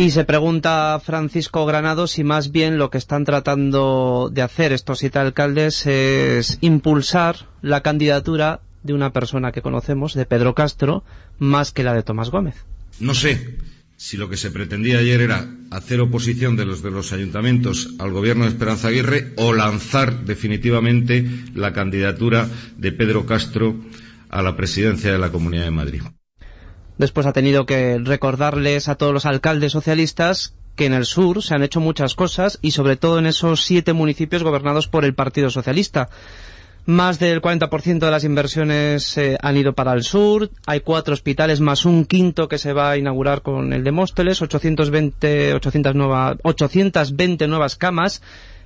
Y 0.00 0.12
se 0.12 0.24
pregunta 0.24 1.02
Francisco 1.04 1.66
Granado 1.66 2.06
si 2.06 2.22
más 2.22 2.52
bien 2.52 2.78
lo 2.78 2.88
que 2.88 2.98
están 2.98 3.24
tratando 3.24 4.30
de 4.32 4.42
hacer 4.42 4.72
estos 4.72 5.00
siete 5.00 5.18
alcaldes 5.18 5.86
es 5.86 6.58
impulsar 6.60 7.48
la 7.62 7.82
candidatura 7.82 8.60
de 8.84 8.94
una 8.94 9.12
persona 9.12 9.50
que 9.50 9.60
conocemos, 9.60 10.14
de 10.14 10.24
Pedro 10.24 10.54
Castro, 10.54 11.02
más 11.40 11.72
que 11.72 11.82
la 11.82 11.94
de 11.94 12.04
Tomás 12.04 12.30
Gómez. 12.30 12.54
No 13.00 13.12
sé 13.12 13.58
si 13.96 14.16
lo 14.16 14.28
que 14.28 14.36
se 14.36 14.52
pretendía 14.52 14.98
ayer 14.98 15.20
era 15.20 15.48
hacer 15.72 16.00
oposición 16.00 16.54
de 16.54 16.64
los 16.64 16.80
de 16.80 16.92
los 16.92 17.12
ayuntamientos 17.12 17.96
al 17.98 18.12
gobierno 18.12 18.44
de 18.44 18.50
Esperanza 18.50 18.88
Aguirre 18.88 19.32
o 19.34 19.52
lanzar 19.52 20.24
definitivamente 20.24 21.28
la 21.56 21.72
candidatura 21.72 22.48
de 22.76 22.92
Pedro 22.92 23.26
Castro 23.26 23.74
a 24.28 24.42
la 24.42 24.56
presidencia 24.56 25.10
de 25.10 25.18
la 25.18 25.32
Comunidad 25.32 25.64
de 25.64 25.72
Madrid. 25.72 26.02
Después 26.98 27.26
ha 27.26 27.32
tenido 27.32 27.64
que 27.64 27.98
recordarles 27.98 28.88
a 28.88 28.96
todos 28.96 29.14
los 29.14 29.24
alcaldes 29.24 29.72
socialistas 29.72 30.54
que 30.74 30.86
en 30.86 30.92
el 30.92 31.06
sur 31.06 31.42
se 31.42 31.54
han 31.54 31.62
hecho 31.62 31.80
muchas 31.80 32.14
cosas 32.14 32.58
y 32.60 32.72
sobre 32.72 32.96
todo 32.96 33.18
en 33.18 33.26
esos 33.26 33.64
siete 33.64 33.92
municipios 33.92 34.42
gobernados 34.42 34.88
por 34.88 35.04
el 35.04 35.14
Partido 35.14 35.50
Socialista. 35.50 36.08
Más 36.86 37.18
del 37.18 37.42
40% 37.42 37.98
de 37.98 38.10
las 38.10 38.24
inversiones 38.24 39.18
eh, 39.18 39.36
han 39.42 39.56
ido 39.56 39.74
para 39.74 39.92
el 39.92 40.02
sur. 40.02 40.50
Hay 40.66 40.80
cuatro 40.80 41.14
hospitales 41.14 41.60
más 41.60 41.84
un 41.84 42.04
quinto 42.06 42.48
que 42.48 42.58
se 42.58 42.72
va 42.72 42.90
a 42.90 42.96
inaugurar 42.96 43.42
con 43.42 43.72
el 43.72 43.84
de 43.84 43.92
Móstoles. 43.92 44.40
820, 44.40 45.54
800 45.54 45.94
nueva, 45.94 46.36
820 46.42 47.46
nuevas 47.46 47.76
camas 47.76 48.22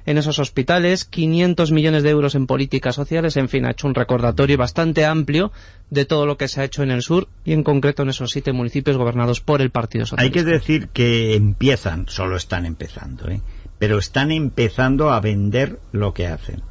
en 0.06 0.18
esos 0.18 0.38
hospitales, 0.38 1.04
500 1.04 1.72
millones 1.72 2.02
de 2.02 2.10
euros 2.10 2.34
en 2.34 2.46
políticas 2.46 2.94
sociales, 2.94 3.36
en 3.36 3.48
fin, 3.48 3.66
ha 3.66 3.72
hecho 3.72 3.86
un 3.86 3.94
recordatorio 3.94 4.56
bastante 4.56 5.04
amplio 5.04 5.52
de 5.90 6.04
todo 6.04 6.26
lo 6.26 6.36
que 6.36 6.48
se 6.48 6.60
ha 6.60 6.64
hecho 6.64 6.82
en 6.82 6.90
el 6.90 7.02
sur 7.02 7.28
y 7.44 7.52
en 7.52 7.62
concreto 7.62 8.02
en 8.02 8.10
esos 8.10 8.30
siete 8.30 8.52
municipios 8.52 8.96
gobernados 8.96 9.40
por 9.40 9.60
el 9.60 9.70
Partido 9.70 10.06
Socialista. 10.06 10.38
Hay 10.38 10.44
que 10.44 10.50
decir 10.50 10.88
que 10.88 11.34
empiezan, 11.34 12.06
solo 12.08 12.36
están 12.36 12.66
empezando, 12.66 13.28
¿eh? 13.28 13.40
pero 13.78 13.98
están 13.98 14.32
empezando 14.32 15.10
a 15.10 15.20
vender 15.20 15.78
lo 15.92 16.14
que 16.14 16.26
hacen 16.26 16.62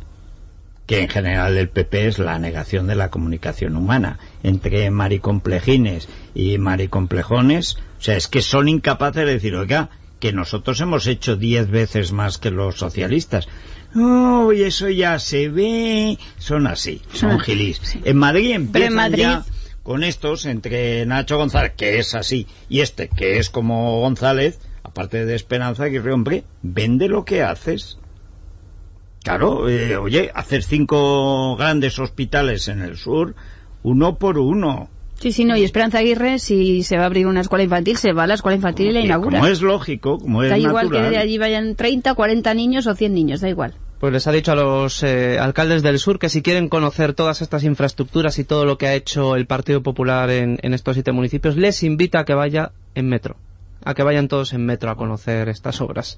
que 0.91 0.99
en 0.99 1.07
general 1.07 1.55
el 1.55 1.69
PP 1.69 2.07
es 2.07 2.19
la 2.19 2.37
negación 2.37 2.85
de 2.85 2.95
la 2.95 3.09
comunicación 3.09 3.77
humana 3.77 4.19
entre 4.43 4.91
maricomplejines 4.91 6.09
y 6.35 6.57
maricomplejones, 6.57 7.77
o 7.97 8.01
sea, 8.01 8.17
es 8.17 8.27
que 8.27 8.41
son 8.41 8.67
incapaces 8.67 9.25
de 9.25 9.31
decir, 9.31 9.55
oiga, 9.55 9.89
que 10.21 10.31
nosotros 10.31 10.79
hemos 10.79 11.07
hecho 11.07 11.35
diez 11.35 11.69
veces 11.69 12.13
más 12.13 12.37
que 12.37 12.51
los 12.51 12.77
socialistas. 12.77 13.49
Oh, 13.95 14.53
y 14.53 14.61
eso 14.61 14.87
ya 14.87 15.19
se 15.19 15.49
ve, 15.49 16.17
son 16.37 16.67
así, 16.67 17.01
son 17.11 17.39
gilis. 17.39 17.97
En 18.05 18.15
Madrid 18.17 18.51
empiezan 18.51 19.13
ya 19.13 19.43
con 19.83 20.03
estos, 20.03 20.45
entre 20.45 21.05
Nacho 21.05 21.37
González, 21.37 21.73
que 21.75 21.99
es 21.99 22.15
así, 22.15 22.47
y 22.69 22.79
este, 22.79 23.09
que 23.09 23.39
es 23.39 23.49
como 23.49 23.99
González, 23.99 24.59
aparte 24.83 25.25
de 25.25 25.35
Esperanza, 25.35 25.89
que 25.89 25.99
hombre, 25.99 26.45
vende 26.61 27.09
lo 27.09 27.25
que 27.25 27.41
haces. 27.41 27.97
Claro, 29.23 29.67
eh, 29.69 29.97
oye, 29.97 30.31
hacer 30.33 30.63
cinco 30.63 31.55
grandes 31.57 31.99
hospitales 31.99 32.67
en 32.67 32.81
el 32.81 32.95
sur, 32.95 33.35
uno 33.83 34.17
por 34.17 34.37
uno. 34.37 34.89
Sí, 35.21 35.31
sí, 35.31 35.45
no, 35.45 35.55
y 35.55 35.63
Esperanza 35.63 35.99
Aguirre, 35.99 36.39
si 36.39 36.81
se 36.81 36.97
va 36.97 37.03
a 37.03 37.05
abrir 37.05 37.27
una 37.27 37.41
escuela 37.41 37.63
infantil, 37.63 37.95
se 37.95 38.11
va 38.11 38.23
a 38.23 38.27
la 38.27 38.33
escuela 38.33 38.55
infantil 38.55 38.87
y 38.87 38.91
la 38.91 39.01
inaugura. 39.01 39.37
Como 39.37 39.51
es 39.51 39.61
lógico, 39.61 40.17
como 40.17 40.41
es 40.41 40.49
Da 40.49 40.57
igual 40.57 40.89
que 40.89 40.99
de 40.99 41.17
allí 41.17 41.37
vayan 41.37 41.75
30, 41.75 42.15
40 42.15 42.53
niños 42.55 42.87
o 42.87 42.95
100 42.95 43.13
niños, 43.13 43.39
da 43.39 43.47
igual. 43.47 43.75
Pues 43.99 44.11
les 44.11 44.25
ha 44.25 44.31
dicho 44.31 44.51
a 44.51 44.55
los 44.55 45.03
eh, 45.03 45.37
alcaldes 45.37 45.83
del 45.83 45.99
sur 45.99 46.17
que 46.17 46.27
si 46.27 46.41
quieren 46.41 46.69
conocer 46.69 47.13
todas 47.13 47.43
estas 47.43 47.63
infraestructuras 47.63 48.39
y 48.39 48.45
todo 48.45 48.65
lo 48.65 48.79
que 48.79 48.87
ha 48.87 48.95
hecho 48.95 49.35
el 49.35 49.45
Partido 49.45 49.83
Popular 49.83 50.31
en, 50.31 50.57
en 50.63 50.73
estos 50.73 50.95
siete 50.95 51.11
municipios, 51.11 51.55
les 51.55 51.83
invita 51.83 52.21
a 52.21 52.25
que 52.25 52.33
vaya 52.33 52.71
en 52.95 53.07
metro, 53.07 53.35
a 53.85 53.93
que 53.93 54.01
vayan 54.01 54.27
todos 54.27 54.53
en 54.53 54.65
metro 54.65 54.89
a 54.89 54.95
conocer 54.95 55.49
estas 55.49 55.81
obras 55.81 56.17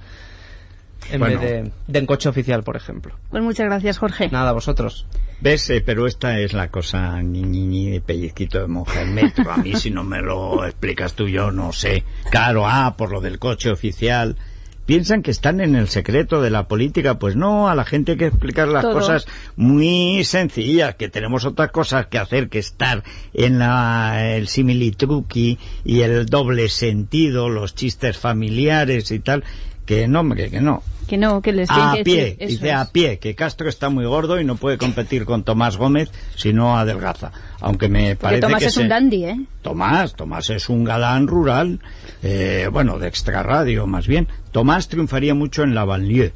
en 1.11 1.19
Bueno. 1.19 1.39
vez 1.39 1.51
de, 1.65 1.71
de 1.87 1.99
en 1.99 2.05
coche 2.05 2.29
oficial, 2.29 2.63
por 2.63 2.75
ejemplo. 2.75 3.15
Pues 3.29 3.43
muchas 3.43 3.65
gracias, 3.67 3.97
Jorge. 3.97 4.29
Nada, 4.29 4.51
vosotros. 4.51 5.05
¿Ves? 5.41 5.69
Eh, 5.69 5.81
pero 5.85 6.07
esta 6.07 6.39
es 6.39 6.53
la 6.53 6.69
cosa 6.69 7.21
ni, 7.21 7.41
ni, 7.43 7.65
ni 7.67 7.89
de 7.89 8.01
pellizquito 8.01 8.59
de 8.59 8.67
mujer 8.67 9.07
metro. 9.07 9.51
A 9.51 9.57
mí 9.57 9.75
si 9.75 9.91
no 9.91 10.03
me 10.03 10.21
lo 10.21 10.65
explicas 10.65 11.13
tú 11.15 11.27
yo 11.27 11.51
no 11.51 11.73
sé. 11.73 12.03
Claro, 12.31 12.63
ah, 12.65 12.95
por 12.97 13.11
lo 13.11 13.19
del 13.21 13.39
coche 13.39 13.69
oficial. 13.69 14.37
Piensan 14.85 15.21
que 15.21 15.31
están 15.31 15.61
en 15.61 15.75
el 15.75 15.87
secreto 15.87 16.41
de 16.41 16.49
la 16.49 16.67
política. 16.67 17.17
Pues 17.17 17.37
no, 17.37 17.69
a 17.69 17.75
la 17.75 17.85
gente 17.85 18.13
hay 18.13 18.17
que 18.17 18.25
explicar 18.27 18.67
las 18.67 18.81
Todo. 18.83 18.93
cosas 18.93 19.27
muy 19.55 20.25
sencillas, 20.25 20.95
que 20.95 21.07
tenemos 21.07 21.45
otras 21.45 21.71
cosas 21.71 22.07
que 22.07 22.17
hacer 22.17 22.49
que 22.49 22.59
estar 22.59 23.01
en 23.33 23.59
la, 23.59 24.35
el 24.35 24.49
similitruqui 24.49 25.57
y 25.85 26.01
el 26.01 26.25
doble 26.25 26.67
sentido, 26.67 27.47
los 27.47 27.75
chistes 27.75 28.17
familiares 28.17 29.11
y 29.11 29.19
tal. 29.19 29.45
Que 29.85 30.07
no, 30.07 30.21
hombre, 30.21 30.49
que 30.49 30.61
no. 30.61 30.81
Que 31.07 31.17
no, 31.17 31.41
que 31.41 31.51
les 31.51 31.69
A 31.69 31.93
que 31.97 32.03
pie, 32.05 32.23
decir, 32.39 32.47
dice 32.47 32.69
es. 32.69 32.73
a 32.75 32.89
pie, 32.91 33.19
que 33.19 33.35
Castro 33.35 33.67
está 33.67 33.89
muy 33.89 34.05
gordo 34.05 34.39
y 34.39 34.45
no 34.45 34.55
puede 34.55 34.77
competir 34.77 35.25
con 35.25 35.43
Tomás 35.43 35.75
Gómez 35.75 36.09
si 36.35 36.53
no 36.53 36.77
adelgaza. 36.77 37.33
Aunque 37.59 37.89
me 37.89 38.15
Porque 38.15 38.21
parece 38.21 38.41
Tomás 38.41 38.59
que 38.61 38.65
es 38.67 38.73
se- 38.73 38.81
un 38.81 38.87
dandy, 38.87 39.25
¿eh? 39.25 39.41
Tomás, 39.61 40.13
Tomás 40.15 40.49
es 40.49 40.69
un 40.69 40.85
galán 40.85 41.27
rural, 41.27 41.81
eh, 42.21 42.69
bueno, 42.71 42.99
de 42.99 43.09
extrarradio 43.09 43.85
más 43.85 44.07
bien. 44.07 44.29
Tomás 44.53 44.87
triunfaría 44.87 45.33
mucho 45.35 45.63
en 45.63 45.75
la 45.75 45.83
banlieue, 45.83 46.31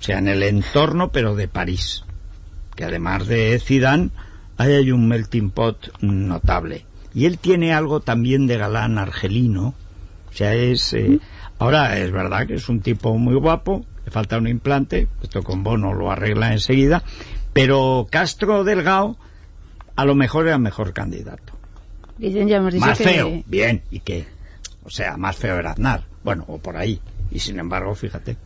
o 0.00 0.02
sea, 0.02 0.18
en 0.18 0.26
el 0.26 0.42
entorno, 0.42 1.10
pero 1.12 1.36
de 1.36 1.46
París. 1.46 2.02
Que 2.74 2.84
además 2.84 3.28
de 3.28 3.60
Zidane, 3.64 4.10
ahí 4.56 4.72
hay 4.72 4.90
un 4.90 5.06
melting 5.06 5.50
pot 5.50 5.92
notable. 6.00 6.84
Y 7.14 7.26
él 7.26 7.38
tiene 7.38 7.72
algo 7.72 8.00
también 8.00 8.48
de 8.48 8.58
galán 8.58 8.98
argelino, 8.98 9.74
o 10.28 10.32
sea, 10.36 10.54
es... 10.54 10.92
eh, 10.92 11.20
ahora, 11.58 11.98
es 11.98 12.10
verdad 12.10 12.46
que 12.46 12.54
es 12.54 12.68
un 12.68 12.80
tipo 12.80 13.16
muy 13.18 13.34
guapo, 13.34 13.84
le 14.04 14.10
falta 14.10 14.38
un 14.38 14.48
implante, 14.48 15.08
esto 15.22 15.42
con 15.42 15.62
Bono 15.62 15.92
lo 15.94 16.10
arregla 16.10 16.52
enseguida, 16.52 17.02
pero 17.52 18.06
Castro 18.10 18.64
Delgado 18.64 19.16
a 19.96 20.04
lo 20.04 20.14
mejor 20.14 20.46
era 20.46 20.58
mejor 20.58 20.92
candidato. 20.92 21.52
Dicen, 22.18 22.48
ya 22.48 22.56
hemos 22.56 22.72
dicho 22.72 22.86
Más 22.86 22.98
que... 22.98 23.04
feo, 23.04 23.42
bien, 23.46 23.82
¿y 23.90 24.00
qué? 24.00 24.26
O 24.84 24.90
sea, 24.90 25.16
más 25.16 25.36
feo 25.36 25.58
era 25.58 25.72
Aznar, 25.72 26.04
bueno, 26.24 26.44
o 26.48 26.58
por 26.58 26.76
ahí. 26.76 27.00
Y 27.30 27.40
sin 27.40 27.58
embargo, 27.58 27.94
fíjate. 27.94 28.36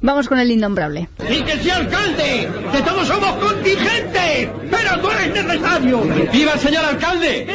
Vamos 0.00 0.28
con 0.28 0.38
el 0.38 0.50
innombrable. 0.50 1.08
¡Y 1.28 1.42
que 1.42 1.58
sea 1.58 1.76
alcalde! 1.76 2.48
¡Que 2.70 2.82
todos 2.82 3.08
somos 3.08 3.32
contingentes! 3.34 4.48
¡Pero 4.70 5.00
tú 5.00 5.10
eres 5.10 5.44
necesario! 5.44 6.02
¡Viva 6.32 6.52
el 6.52 6.60
señor 6.60 6.84
alcalde! 6.84 7.46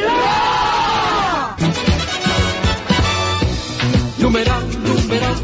Numeral, 4.34 4.66
numeral, 4.82 5.36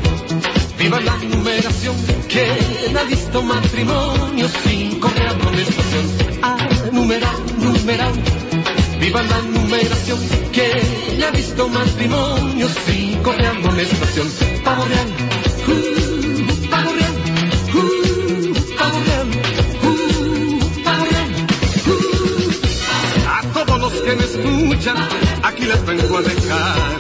viva 0.80 1.00
la 1.00 1.16
numeración. 1.18 1.96
¿Quién 2.28 2.98
ha 2.98 3.04
visto 3.04 3.44
matrimonio 3.44 4.50
sin 4.64 5.00
correr 5.00 5.28
amonestación? 5.28 6.06
Ah, 6.42 6.58
numeral, 6.92 7.36
numeral, 7.60 8.14
viva 9.00 9.22
la 9.22 9.42
numeración. 9.44 10.18
¿Quién 10.52 11.24
ha 11.24 11.30
visto 11.30 11.70
matrimonio 11.70 12.68
sin 12.88 13.22
correr 13.22 13.46
amonestación? 13.46 14.28
Pavo 14.64 14.84
real, 14.86 15.08
uh, 15.68 16.70
pavo 16.72 16.92
real, 16.92 17.16
uh, 17.76 18.54
pavo 18.76 19.00
real, 19.06 19.28
uh, 19.84 20.84
pavo 20.84 21.06
real, 21.12 21.30
uh. 21.86 23.38
A 23.38 23.42
todos 23.54 23.80
los 23.82 23.94
que 24.02 24.16
me 24.16 24.24
escuchan, 24.24 24.98
aquí 25.44 25.66
les 25.66 25.86
vengo 25.86 26.18
a 26.18 26.22
dejar. 26.24 26.99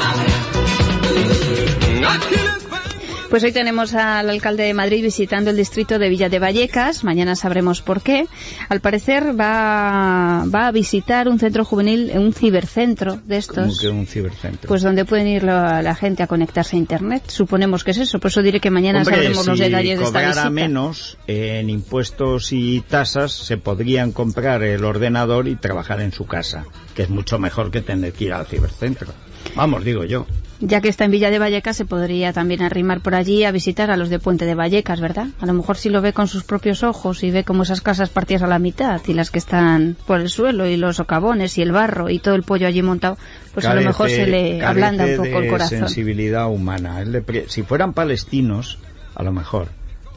Pues 3.29 3.43
hoy 3.43 3.51
tenemos 3.51 3.93
al 3.93 4.27
alcalde 4.27 4.63
de 4.63 4.73
Madrid 4.73 5.03
visitando 5.03 5.51
el 5.51 5.55
distrito 5.55 5.99
de 5.99 6.09
Villa 6.09 6.29
de 6.29 6.39
Vallecas. 6.39 7.03
Mañana 7.03 7.35
sabremos 7.35 7.83
por 7.83 8.01
qué. 8.01 8.25
Al 8.69 8.79
parecer 8.79 9.39
va, 9.39 10.45
va 10.53 10.65
a 10.65 10.71
visitar 10.71 11.27
un 11.27 11.37
centro 11.37 11.63
juvenil, 11.63 12.11
un 12.15 12.33
cibercentro 12.33 13.21
de 13.23 13.37
estos. 13.37 13.79
que 13.79 13.87
un 13.89 14.07
cibercentro. 14.07 14.67
Pues 14.67 14.81
donde 14.81 15.05
pueden 15.05 15.27
ir 15.27 15.43
la, 15.43 15.83
la 15.83 15.93
gente 15.93 16.23
a 16.23 16.27
conectarse 16.27 16.75
a 16.75 16.79
internet. 16.79 17.21
Suponemos 17.27 17.83
que 17.83 17.91
es 17.91 17.99
eso. 17.99 18.19
Por 18.19 18.31
eso 18.31 18.41
diré 18.41 18.59
que 18.59 18.71
mañana 18.71 18.99
Hombre, 18.99 19.13
sabremos 19.13 19.45
los 19.45 19.57
si 19.59 19.63
detalles 19.63 19.99
de 19.99 20.05
esta 20.05 20.19
visita. 20.27 20.49
menos 20.49 21.17
en 21.27 21.69
impuestos 21.69 22.51
y 22.51 22.81
tasas, 22.81 23.31
se 23.31 23.57
podrían 23.57 24.11
comprar 24.11 24.63
el 24.63 24.83
ordenador 24.83 25.47
y 25.47 25.55
trabajar 25.55 26.01
en 26.01 26.13
su 26.13 26.25
casa, 26.25 26.65
que 26.95 27.03
es 27.03 27.09
mucho 27.11 27.37
mejor 27.37 27.69
que 27.69 27.81
tener 27.81 28.11
que 28.13 28.23
ir 28.25 28.33
al 28.33 28.47
cibercentro. 28.47 29.13
Vamos, 29.55 29.83
digo 29.83 30.03
yo. 30.05 30.25
Ya 30.61 30.81
que 30.81 30.89
está 30.89 31.05
en 31.05 31.11
Villa 31.11 31.31
de 31.31 31.39
Vallecas, 31.39 31.77
se 31.77 31.85
podría 31.85 32.33
también 32.33 32.61
arrimar 32.61 32.99
por 32.99 33.15
allí 33.15 33.45
a 33.45 33.51
visitar 33.51 33.91
a 33.91 33.95
los 33.95 34.09
de 34.09 34.19
Puente 34.19 34.43
de 34.43 34.55
Vallecas, 34.55 34.99
¿verdad? 34.99 35.27
A 35.39 35.45
lo 35.45 35.53
mejor 35.53 35.77
si 35.77 35.89
lo 35.89 36.01
ve 36.01 36.11
con 36.11 36.27
sus 36.27 36.43
propios 36.43 36.83
ojos 36.83 37.23
y 37.23 37.31
ve 37.31 37.45
como 37.45 37.63
esas 37.63 37.79
casas 37.79 38.09
partidas 38.09 38.43
a 38.43 38.47
la 38.47 38.59
mitad 38.59 38.99
y 39.07 39.13
las 39.13 39.31
que 39.31 39.39
están 39.39 39.95
por 40.05 40.19
el 40.19 40.27
suelo 40.27 40.67
y 40.67 40.75
los 40.75 40.97
socavones 40.97 41.57
y 41.57 41.61
el 41.61 41.71
barro 41.71 42.09
y 42.09 42.19
todo 42.19 42.35
el 42.35 42.43
pollo 42.43 42.67
allí 42.67 42.81
montado, 42.81 43.17
pues 43.53 43.65
a 43.67 43.73
lo 43.73 43.81
mejor 43.81 44.09
se 44.09 44.27
le 44.27 44.61
ablanda 44.61 45.05
un 45.05 45.15
poco 45.15 45.39
el 45.39 45.49
corazón. 45.49 45.79
sensibilidad 45.79 46.49
humana. 46.49 47.05
Si 47.47 47.63
fueran 47.63 47.93
palestinos, 47.93 48.79
a 49.15 49.23
lo 49.23 49.31
mejor, 49.31 49.69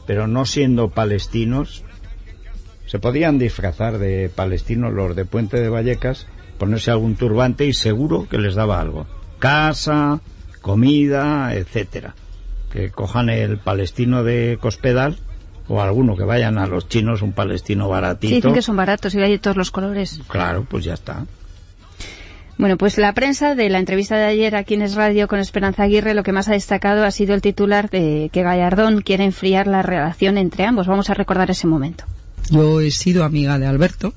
pero 0.05 0.27
no 0.27 0.43
siendo 0.43 0.89
palestinos, 0.89 1.85
se 2.85 2.99
podían 2.99 3.39
disfrazar 3.39 3.97
de 3.97 4.29
palestinos 4.29 4.91
los 4.91 5.15
de 5.15 5.23
Puente 5.23 5.61
de 5.61 5.69
Vallecas, 5.69 6.27
ponerse 6.57 6.91
algún 6.91 7.15
turbante 7.15 7.65
y 7.65 7.71
seguro 7.71 8.27
que 8.29 8.37
les 8.37 8.55
daba 8.55 8.81
algo. 8.81 9.07
Casa, 9.43 10.21
comida, 10.61 11.53
etcétera. 11.53 12.15
Que 12.71 12.91
cojan 12.91 13.29
el 13.29 13.57
palestino 13.57 14.23
de 14.23 14.57
Cospedal 14.61 15.17
o 15.67 15.81
alguno 15.81 16.15
que 16.15 16.23
vayan 16.23 16.57
a 16.57 16.65
los 16.65 16.87
chinos, 16.87 17.21
un 17.21 17.33
palestino 17.33 17.83
Sí, 17.85 17.91
baratito. 17.91 18.35
dicen 18.35 18.53
que 18.53 18.61
son 18.61 18.77
baratos 18.77 19.13
y 19.15 19.19
hay 19.21 19.31
de 19.31 19.39
todos 19.39 19.57
los 19.57 19.69
colores. 19.69 20.21
Claro, 20.29 20.65
pues 20.69 20.85
ya 20.85 20.93
está. 20.93 21.25
Bueno, 22.57 22.77
pues 22.77 22.97
la 22.97 23.11
prensa 23.11 23.53
de 23.53 23.69
la 23.69 23.79
entrevista 23.79 24.15
de 24.15 24.23
ayer 24.23 24.55
aquí 24.55 24.75
en 24.75 24.81
Es 24.83 24.95
Radio 24.95 25.27
con 25.27 25.39
Esperanza 25.39 25.83
Aguirre 25.83 26.13
lo 26.13 26.23
que 26.23 26.31
más 26.31 26.47
ha 26.47 26.53
destacado 26.53 27.03
ha 27.03 27.11
sido 27.11 27.35
el 27.35 27.41
titular 27.41 27.89
de 27.89 28.29
que 28.31 28.43
Gallardón 28.43 29.01
quiere 29.01 29.25
enfriar 29.25 29.67
la 29.67 29.81
relación 29.81 30.37
entre 30.37 30.63
ambos. 30.65 30.87
Vamos 30.87 31.09
a 31.09 31.15
recordar 31.15 31.51
ese 31.51 31.67
momento. 31.67 32.05
Yo 32.49 32.79
he 32.79 32.91
sido 32.91 33.25
amiga 33.25 33.59
de 33.59 33.65
Alberto. 33.67 34.13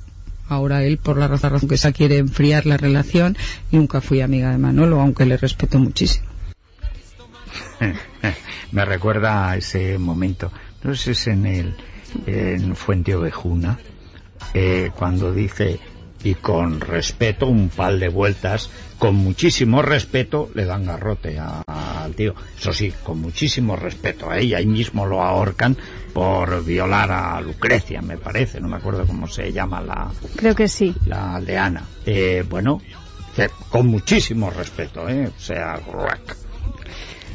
Ahora 0.48 0.84
él, 0.84 0.98
por 0.98 1.18
la 1.18 1.28
razón 1.28 1.68
que 1.68 1.76
sea, 1.76 1.92
quiere 1.92 2.18
enfriar 2.18 2.66
la 2.66 2.76
relación. 2.76 3.36
Nunca 3.70 4.00
fui 4.00 4.20
amiga 4.20 4.50
de 4.50 4.58
Manolo, 4.58 5.00
aunque 5.00 5.26
le 5.26 5.36
respeto 5.36 5.78
muchísimo. 5.78 6.26
Me 8.72 8.84
recuerda 8.84 9.50
a 9.50 9.56
ese 9.56 9.98
momento. 9.98 10.50
No 10.82 10.94
sé 10.94 11.04
si 11.04 11.10
es 11.10 11.26
en 11.28 11.46
el 11.46 11.76
en 12.26 12.76
Fuente 12.76 13.14
Ovejuna, 13.14 13.78
eh, 14.54 14.90
cuando 14.96 15.32
dice 15.32 15.78
y 16.22 16.34
con 16.34 16.80
respeto, 16.80 17.46
un 17.46 17.68
par 17.68 17.98
de 17.98 18.08
vueltas, 18.08 18.70
con 18.98 19.14
muchísimo 19.14 19.82
respeto, 19.82 20.50
le 20.54 20.64
dan 20.64 20.86
garrote 20.86 21.38
al 21.38 22.14
tío. 22.14 22.34
Eso 22.58 22.72
sí, 22.72 22.92
con 23.04 23.20
muchísimo 23.20 23.76
respeto 23.76 24.30
a 24.30 24.38
ella. 24.38 24.58
Ahí 24.58 24.66
mismo 24.66 25.06
lo 25.06 25.22
ahorcan 25.22 25.76
por 26.16 26.64
violar 26.64 27.12
a 27.12 27.38
Lucrecia, 27.42 28.00
me 28.00 28.16
parece. 28.16 28.58
No 28.58 28.68
me 28.68 28.76
acuerdo 28.76 29.04
cómo 29.06 29.28
se 29.28 29.52
llama 29.52 29.82
la... 29.82 30.11
Creo 30.37 30.54
que 30.54 30.66
sí. 30.66 30.94
La 31.04 31.35
aldeana. 31.35 31.82
Eh, 32.06 32.42
bueno, 32.49 32.80
con 33.68 33.88
muchísimo 33.88 34.49
respeto, 34.49 35.06
¿eh? 35.11 35.28
O 35.28 35.38
sea, 35.38 35.78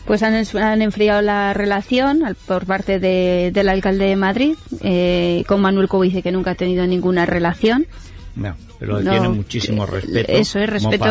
pues 0.08 0.24
han, 0.24 0.34
han, 0.34 0.82
enfriado 0.82 1.22
la 1.22 1.54
relación 1.54 2.24
por 2.48 2.66
parte 2.66 3.00
de, 3.00 3.52
del 3.54 3.70
alcalde 3.70 4.06
de 4.06 4.16
Madrid 4.16 4.56
eh, 4.82 5.44
con 5.48 5.62
Manuel 5.62 5.88
Cobice 5.88 6.24
que 6.24 6.32
nunca 6.32 6.52
ha 6.52 6.56
tenido 6.56 6.88
ninguna 6.88 7.28
relación 7.28 7.86
no, 8.36 8.56
pero 8.80 9.02
tiene 9.02 9.28
muchísimo 9.28 9.86
respeto. 9.86 10.32
Eso 10.32 10.60
es 10.60 10.70
respeto. 10.70 11.06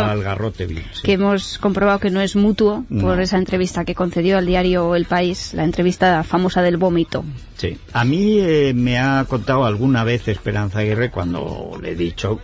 Que 1.03 1.13
hemos 1.13 1.59
comprobado 1.59 1.99
que 1.99 2.11
no 2.11 2.21
es 2.21 2.35
mutuo 2.35 2.85
por 3.01 3.21
esa 3.21 3.37
entrevista 3.37 3.85
que 3.85 3.95
concedió 3.95 4.39
al 4.39 4.47
diario 4.47 4.95
El 4.97 5.05
País, 5.05 5.53
la 5.53 5.65
entrevista 5.65 6.23
famosa 6.23 6.63
del 6.63 6.79
vómito. 6.79 7.25
Sí. 7.57 7.77
A 7.93 8.05
mí 8.05 8.39
eh, 8.39 8.73
me 8.75 8.99
ha 8.99 9.25
contado 9.29 9.67
alguna 9.67 10.03
vez 10.03 10.29
Esperanza 10.29 10.79
Aguirre 10.79 11.11
cuando 11.11 11.79
le 11.81 11.91
he 11.91 11.95
dicho, 11.95 12.41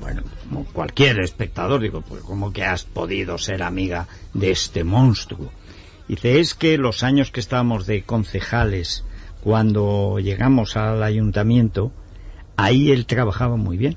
bueno, 0.00 0.22
como 0.48 0.64
cualquier 0.64 1.20
espectador, 1.20 1.80
digo, 1.80 2.00
pues 2.00 2.22
¿cómo 2.22 2.52
que 2.52 2.64
has 2.64 2.84
podido 2.84 3.38
ser 3.38 3.62
amiga 3.62 4.08
de 4.34 4.50
este 4.50 4.82
monstruo? 4.82 5.52
Dice, 6.08 6.40
es 6.40 6.54
que 6.54 6.76
los 6.76 7.04
años 7.04 7.30
que 7.30 7.38
estábamos 7.38 7.86
de 7.86 8.02
concejales, 8.02 9.04
cuando 9.44 10.18
llegamos 10.18 10.76
al 10.76 11.04
ayuntamiento, 11.04 11.92
ahí 12.56 12.90
él 12.90 13.06
trabajaba 13.06 13.56
muy 13.56 13.76
bien 13.76 13.96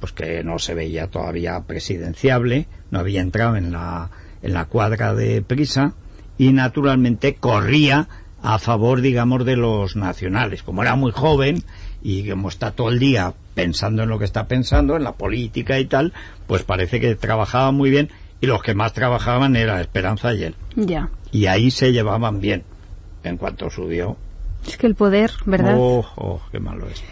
pues 0.00 0.12
que 0.12 0.42
no 0.42 0.58
se 0.58 0.74
veía 0.74 1.08
todavía 1.08 1.60
presidenciable, 1.60 2.66
no 2.90 2.98
había 2.98 3.20
entrado 3.20 3.56
en 3.56 3.72
la, 3.72 4.10
en 4.42 4.52
la 4.52 4.64
cuadra 4.64 5.14
de 5.14 5.42
prisa 5.42 5.94
y 6.38 6.52
naturalmente 6.52 7.36
corría 7.36 8.08
a 8.42 8.58
favor, 8.58 9.00
digamos, 9.00 9.44
de 9.44 9.56
los 9.56 9.96
nacionales. 9.96 10.62
Como 10.62 10.82
era 10.82 10.96
muy 10.96 11.12
joven 11.12 11.62
y 12.02 12.28
como 12.28 12.48
está 12.48 12.72
todo 12.72 12.90
el 12.90 12.98
día 12.98 13.32
pensando 13.54 14.02
en 14.02 14.08
lo 14.08 14.18
que 14.18 14.24
está 14.24 14.48
pensando, 14.48 14.96
en 14.96 15.04
la 15.04 15.12
política 15.12 15.78
y 15.78 15.86
tal, 15.86 16.12
pues 16.46 16.64
parece 16.64 17.00
que 17.00 17.14
trabajaba 17.14 17.70
muy 17.70 17.90
bien 17.90 18.10
y 18.40 18.46
los 18.46 18.62
que 18.62 18.74
más 18.74 18.92
trabajaban 18.92 19.56
era 19.56 19.80
Esperanza 19.80 20.34
y 20.34 20.42
él. 20.42 20.56
Ya. 20.76 21.10
Y 21.32 21.46
ahí 21.46 21.70
se 21.70 21.92
llevaban 21.92 22.40
bien 22.40 22.64
en 23.22 23.36
cuanto 23.36 23.70
subió. 23.70 24.16
Es 24.66 24.76
que 24.76 24.86
el 24.86 24.94
poder, 24.94 25.30
¿verdad? 25.46 25.76
Oh, 25.78 26.04
oh 26.16 26.42
qué 26.50 26.58
malo 26.58 26.88
es. 26.88 27.02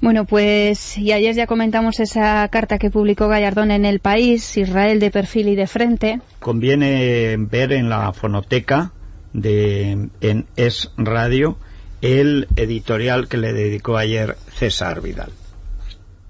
Bueno, 0.00 0.26
pues 0.26 0.98
y 0.98 1.12
ayer 1.12 1.34
ya 1.34 1.46
comentamos 1.46 2.00
esa 2.00 2.46
carta 2.48 2.78
que 2.78 2.90
publicó 2.90 3.28
Gallardón 3.28 3.70
en 3.70 3.84
El 3.84 4.00
País, 4.00 4.56
Israel 4.56 5.00
de 5.00 5.10
perfil 5.10 5.48
y 5.48 5.56
de 5.56 5.66
frente. 5.66 6.20
Conviene 6.38 7.36
ver 7.38 7.72
en 7.72 7.88
la 7.88 8.12
fonoteca 8.12 8.92
de 9.32 10.08
en 10.20 10.46
Es 10.56 10.92
Radio 10.96 11.58
el 12.02 12.46
editorial 12.56 13.26
que 13.26 13.38
le 13.38 13.52
dedicó 13.54 13.96
ayer 13.96 14.36
César 14.52 15.00
Vidal, 15.00 15.32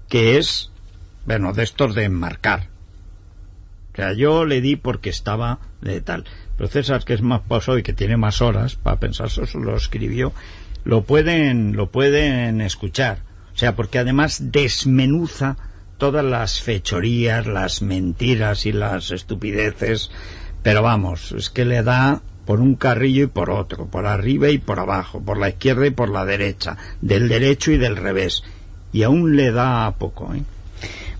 que 0.07 0.37
es, 0.37 0.71
bueno, 1.25 1.51
de 1.53 1.63
estos 1.63 1.93
de 1.93 2.05
enmarcar. 2.05 2.69
O 3.93 3.95
sea, 3.97 4.13
yo 4.13 4.45
le 4.45 4.61
di 4.61 4.75
porque 4.77 5.09
estaba 5.09 5.59
de 5.81 5.99
tal. 6.01 6.23
Pero 6.55 6.69
César, 6.69 7.03
que 7.03 7.13
es 7.13 7.21
más 7.21 7.41
paso 7.41 7.77
y 7.77 7.83
que 7.83 7.93
tiene 7.93 8.15
más 8.15 8.41
horas 8.41 8.75
para 8.75 8.97
pensar, 8.97 9.27
eso 9.27 9.59
lo 9.59 9.75
escribió, 9.75 10.33
lo 10.85 11.03
pueden, 11.03 11.75
lo 11.75 11.91
pueden 11.91 12.61
escuchar 12.61 13.27
o 13.57 13.59
sea, 13.59 13.75
porque 13.75 13.97
además 13.97 14.51
desmenuza 14.51 15.57
todas 15.97 16.23
las 16.23 16.61
fechorías, 16.61 17.47
las 17.47 17.81
mentiras 17.81 18.67
y 18.67 18.71
las 18.71 19.09
estupideces, 19.09 20.11
pero 20.61 20.83
vamos, 20.83 21.31
es 21.31 21.49
que 21.49 21.65
le 21.65 21.81
da 21.81 22.21
por 22.45 22.59
un 22.59 22.75
carrillo 22.75 23.23
y 23.23 23.25
por 23.25 23.49
otro, 23.49 23.87
por 23.87 24.05
arriba 24.05 24.49
y 24.49 24.59
por 24.59 24.79
abajo, 24.79 25.21
por 25.21 25.39
la 25.39 25.49
izquierda 25.49 25.87
y 25.87 25.89
por 25.89 26.09
la 26.09 26.23
derecha, 26.23 26.77
del 27.01 27.29
derecho 27.29 27.71
y 27.71 27.79
del 27.79 27.95
revés, 27.95 28.43
y 28.93 29.01
aún 29.01 29.35
le 29.35 29.51
da 29.51 29.91
poco, 29.97 30.35
¿eh? 30.35 30.43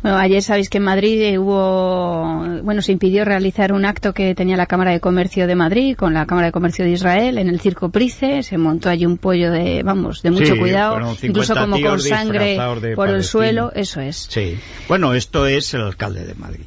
Bueno, 0.02 0.18
ayer 0.18 0.44
sabéis 0.44 0.70
que 0.70 0.78
en 0.78 0.84
Madrid 0.84 1.20
eh, 1.22 1.40
hubo, 1.40 2.62
bueno, 2.62 2.82
se 2.82 2.92
impidió 2.92 3.26
realizar 3.26 3.74
un 3.74 3.84
acto 3.84 4.14
que 4.14 4.36
tenía 4.36 4.56
la 4.56 4.68
Cámara 4.68 4.92
de 4.92 5.00
Comercio 5.00 5.48
de 5.48 5.56
Madrid 5.56 5.96
con 5.96 6.14
la 6.14 6.26
Cámara 6.28 6.48
de 6.48 6.52
Comercio 6.52 6.86
de 6.86 6.92
Israel 6.92 7.38
en 7.38 7.50
el 7.50 7.60
Circo 7.60 7.90
Price. 7.90 8.44
Se 8.44 8.58
montó 8.58 8.90
allí 8.90 9.06
un 9.06 9.18
pollo 9.18 9.52
de, 9.52 9.82
vamos, 9.84 10.22
de 10.22 10.32
mucho 10.32 10.56
cuidado, 10.58 11.16
incluso 11.22 11.56
como 11.56 11.82
con 11.82 12.00
sangre 12.00 12.58
por 12.96 13.10
el 13.10 13.24
suelo, 13.24 13.72
eso 13.74 14.00
es. 14.00 14.28
Sí. 14.30 14.60
Bueno, 14.88 15.14
esto 15.16 15.48
es 15.48 15.74
el 15.74 15.82
alcalde 15.82 16.26
de 16.26 16.36
Madrid. 16.36 16.66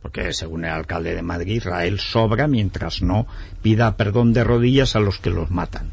Porque 0.00 0.32
según 0.32 0.64
el 0.64 0.70
alcalde 0.70 1.14
de 1.14 1.22
Madrid, 1.22 1.56
Israel 1.56 1.98
sobra 1.98 2.46
mientras 2.46 3.02
no 3.02 3.26
pida 3.62 3.96
perdón 3.96 4.32
de 4.32 4.44
rodillas 4.44 4.96
a 4.96 5.00
los 5.00 5.18
que 5.18 5.30
los 5.30 5.50
matan. 5.50 5.90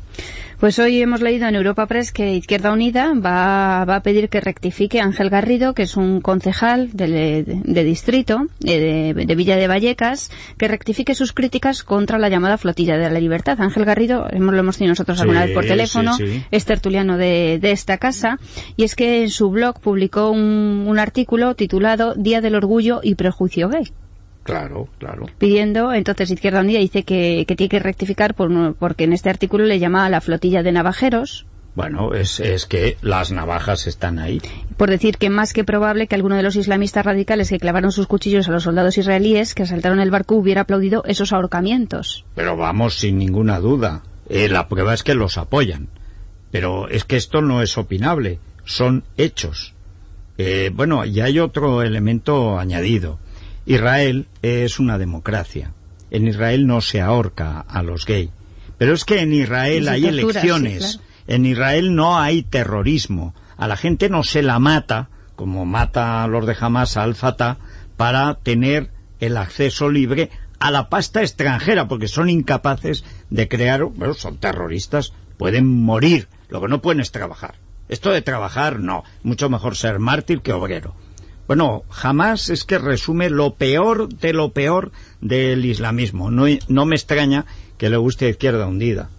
Pues 0.61 0.77
hoy 0.77 1.01
hemos 1.01 1.21
leído 1.21 1.47
en 1.47 1.55
Europa 1.55 1.87
Press 1.87 2.11
que 2.11 2.35
Izquierda 2.35 2.71
Unida 2.71 3.13
va, 3.15 3.81
a 3.81 4.03
pedir 4.03 4.29
que 4.29 4.39
rectifique 4.39 5.01
Ángel 5.01 5.31
Garrido, 5.31 5.73
que 5.73 5.81
es 5.81 5.97
un 5.97 6.21
concejal 6.21 6.91
de, 6.93 7.83
distrito 7.83 8.45
de, 8.59 9.33
Villa 9.35 9.55
de 9.55 9.67
Vallecas, 9.67 10.29
que 10.59 10.67
rectifique 10.67 11.15
sus 11.15 11.33
críticas 11.33 11.81
contra 11.81 12.19
la 12.19 12.29
llamada 12.29 12.59
flotilla 12.59 12.95
de 12.99 13.09
la 13.09 13.19
libertad. 13.19 13.59
Ángel 13.59 13.85
Garrido, 13.85 14.27
hemos, 14.29 14.53
lo 14.53 14.59
hemos 14.59 14.77
tenido 14.77 14.91
nosotros 14.91 15.19
alguna 15.19 15.45
vez 15.45 15.55
por 15.55 15.65
teléfono, 15.65 16.15
es 16.51 16.65
tertuliano 16.65 17.17
de, 17.17 17.59
esta 17.63 17.97
casa, 17.97 18.37
y 18.77 18.83
es 18.83 18.93
que 18.93 19.23
en 19.23 19.31
su 19.31 19.49
blog 19.49 19.79
publicó 19.79 20.29
un, 20.29 20.85
un 20.87 20.99
artículo 20.99 21.55
titulado 21.55 22.13
Día 22.13 22.39
del 22.39 22.53
Orgullo 22.53 22.99
y 23.01 23.15
Prejuicio 23.15 23.67
Gay. 23.67 23.91
Claro, 24.43 24.87
claro. 24.97 25.27
Pidiendo, 25.37 25.93
entonces 25.93 26.31
Izquierda 26.31 26.61
Unida 26.61 26.79
dice 26.79 27.03
que, 27.03 27.45
tiene 27.45 27.69
que 27.69 27.79
rectificar 27.79 28.33
por, 28.33 28.75
porque 28.75 29.03
en 29.03 29.13
este 29.13 29.29
artículo 29.29 29.65
le 29.65 29.79
llama 29.79 30.05
a 30.05 30.09
la 30.09 30.21
flotilla 30.21 30.63
de 30.63 30.71
navajeros. 30.71 31.45
Bueno, 31.73 32.13
es, 32.13 32.39
es 32.41 32.65
que 32.65 32.97
las 33.01 33.31
navajas 33.31 33.87
están 33.87 34.19
ahí. 34.19 34.41
Por 34.75 34.89
decir 34.89 35.17
que 35.17 35.29
más 35.29 35.53
que 35.53 35.63
probable 35.63 36.07
que 36.07 36.15
alguno 36.15 36.35
de 36.35 36.43
los 36.43 36.57
islamistas 36.57 37.05
radicales 37.05 37.49
que 37.49 37.59
clavaron 37.59 37.91
sus 37.91 38.07
cuchillos 38.07 38.49
a 38.49 38.51
los 38.51 38.63
soldados 38.63 38.97
israelíes 38.97 39.53
que 39.53 39.63
asaltaron 39.63 40.01
el 40.01 40.11
barco 40.11 40.35
hubiera 40.35 40.61
aplaudido 40.61 41.03
esos 41.05 41.31
ahorcamientos. 41.31 42.25
Pero 42.35 42.57
vamos, 42.57 42.95
sin 42.95 43.17
ninguna 43.17 43.59
duda. 43.59 44.03
Eh, 44.27 44.49
la 44.49 44.67
prueba 44.67 44.93
es 44.93 45.03
que 45.03 45.13
los 45.13 45.37
apoyan. 45.37 45.87
Pero 46.51 46.89
es 46.89 47.05
que 47.05 47.15
esto 47.15 47.41
no 47.41 47.61
es 47.61 47.77
opinable, 47.77 48.39
son 48.65 49.05
hechos. 49.15 49.73
Eh, 50.37 50.71
bueno, 50.73 51.05
y 51.05 51.21
hay 51.21 51.39
otro 51.39 51.81
elemento 51.81 52.59
añadido. 52.59 53.19
Israel 53.65 54.27
es 54.41 54.79
una 54.79 54.97
democracia. 54.97 55.73
En 56.09 56.27
Israel 56.27 56.67
no 56.67 56.81
se 56.81 57.01
ahorca 57.01 57.59
a 57.59 57.83
los 57.83 58.05
gays. 58.05 58.31
Pero 58.77 58.93
es 58.93 59.05
que 59.05 59.21
en 59.21 59.33
Israel 59.33 59.87
hay 59.87 60.05
elecciones. 60.05 60.99
En 61.27 61.45
Israel 61.45 61.95
no 61.95 62.19
hay 62.19 62.41
terrorismo. 62.41 63.35
A 63.57 63.67
la 63.67 63.77
gente 63.77 64.09
no 64.09 64.23
se 64.23 64.41
la 64.41 64.57
mata, 64.59 65.09
como 65.35 65.65
mata 65.65 66.23
a 66.23 66.27
los 66.27 66.45
de 66.47 66.55
Hamas 66.59 66.97
al 66.97 67.15
Fatah, 67.15 67.57
para 67.95 68.35
tener 68.35 68.89
el 69.19 69.37
acceso 69.37 69.89
libre 69.89 70.31
a 70.59 70.71
la 70.71 70.89
pasta 70.89 71.21
extranjera, 71.21 71.87
porque 71.87 72.07
son 72.07 72.29
incapaces 72.29 73.03
de 73.29 73.47
crear, 73.47 73.83
bueno, 73.83 74.13
son 74.15 74.37
terroristas, 74.37 75.13
pueden 75.37 75.67
morir, 75.67 76.27
lo 76.49 76.61
que 76.61 76.67
no 76.67 76.81
pueden 76.81 77.01
es 77.01 77.11
trabajar. 77.11 77.55
Esto 77.89 78.11
de 78.11 78.21
trabajar, 78.21 78.79
no, 78.79 79.03
mucho 79.23 79.49
mejor 79.49 79.75
ser 79.75 79.99
mártir 79.99 80.41
que 80.41 80.53
obrero. 80.53 80.95
Bueno, 81.51 81.83
jamás 81.89 82.49
es 82.49 82.63
que 82.63 82.77
resume 82.77 83.29
lo 83.29 83.55
peor 83.55 84.07
de 84.07 84.31
lo 84.31 84.53
peor 84.53 84.93
del 85.19 85.65
islamismo. 85.65 86.31
No, 86.31 86.85
me 86.85 86.95
extraña 86.95 87.45
que 87.77 87.89
le 87.89 87.97
guste 87.97 88.29
Izquierda 88.29 88.67
Hundida. 88.67 89.09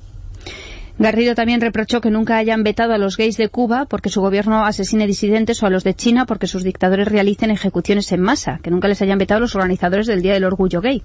Garrido 0.98 1.34
también 1.34 1.60
reprochó 1.60 2.00
que 2.00 2.10
nunca 2.10 2.38
hayan 2.38 2.62
vetado 2.62 2.94
a 2.94 2.96
los 2.96 3.18
gays 3.18 3.36
de 3.36 3.50
Cuba 3.50 3.84
porque 3.84 4.08
su 4.08 4.22
gobierno 4.22 4.64
asesine 4.64 5.06
disidentes 5.06 5.62
o 5.62 5.66
a 5.66 5.68
los 5.68 5.84
de 5.84 5.92
China 5.92 6.24
porque 6.24 6.46
sus 6.46 6.64
dictadores 6.64 7.06
realicen 7.06 7.50
ejecuciones 7.50 8.10
en 8.12 8.22
masa, 8.22 8.60
que 8.62 8.70
nunca 8.70 8.88
les 8.88 9.02
hayan 9.02 9.18
vetado 9.18 9.36
a 9.36 9.40
los 9.42 9.54
organizadores 9.54 10.06
del 10.06 10.22
Día 10.22 10.32
del 10.32 10.44
Orgullo 10.44 10.80
Gay, 10.80 11.02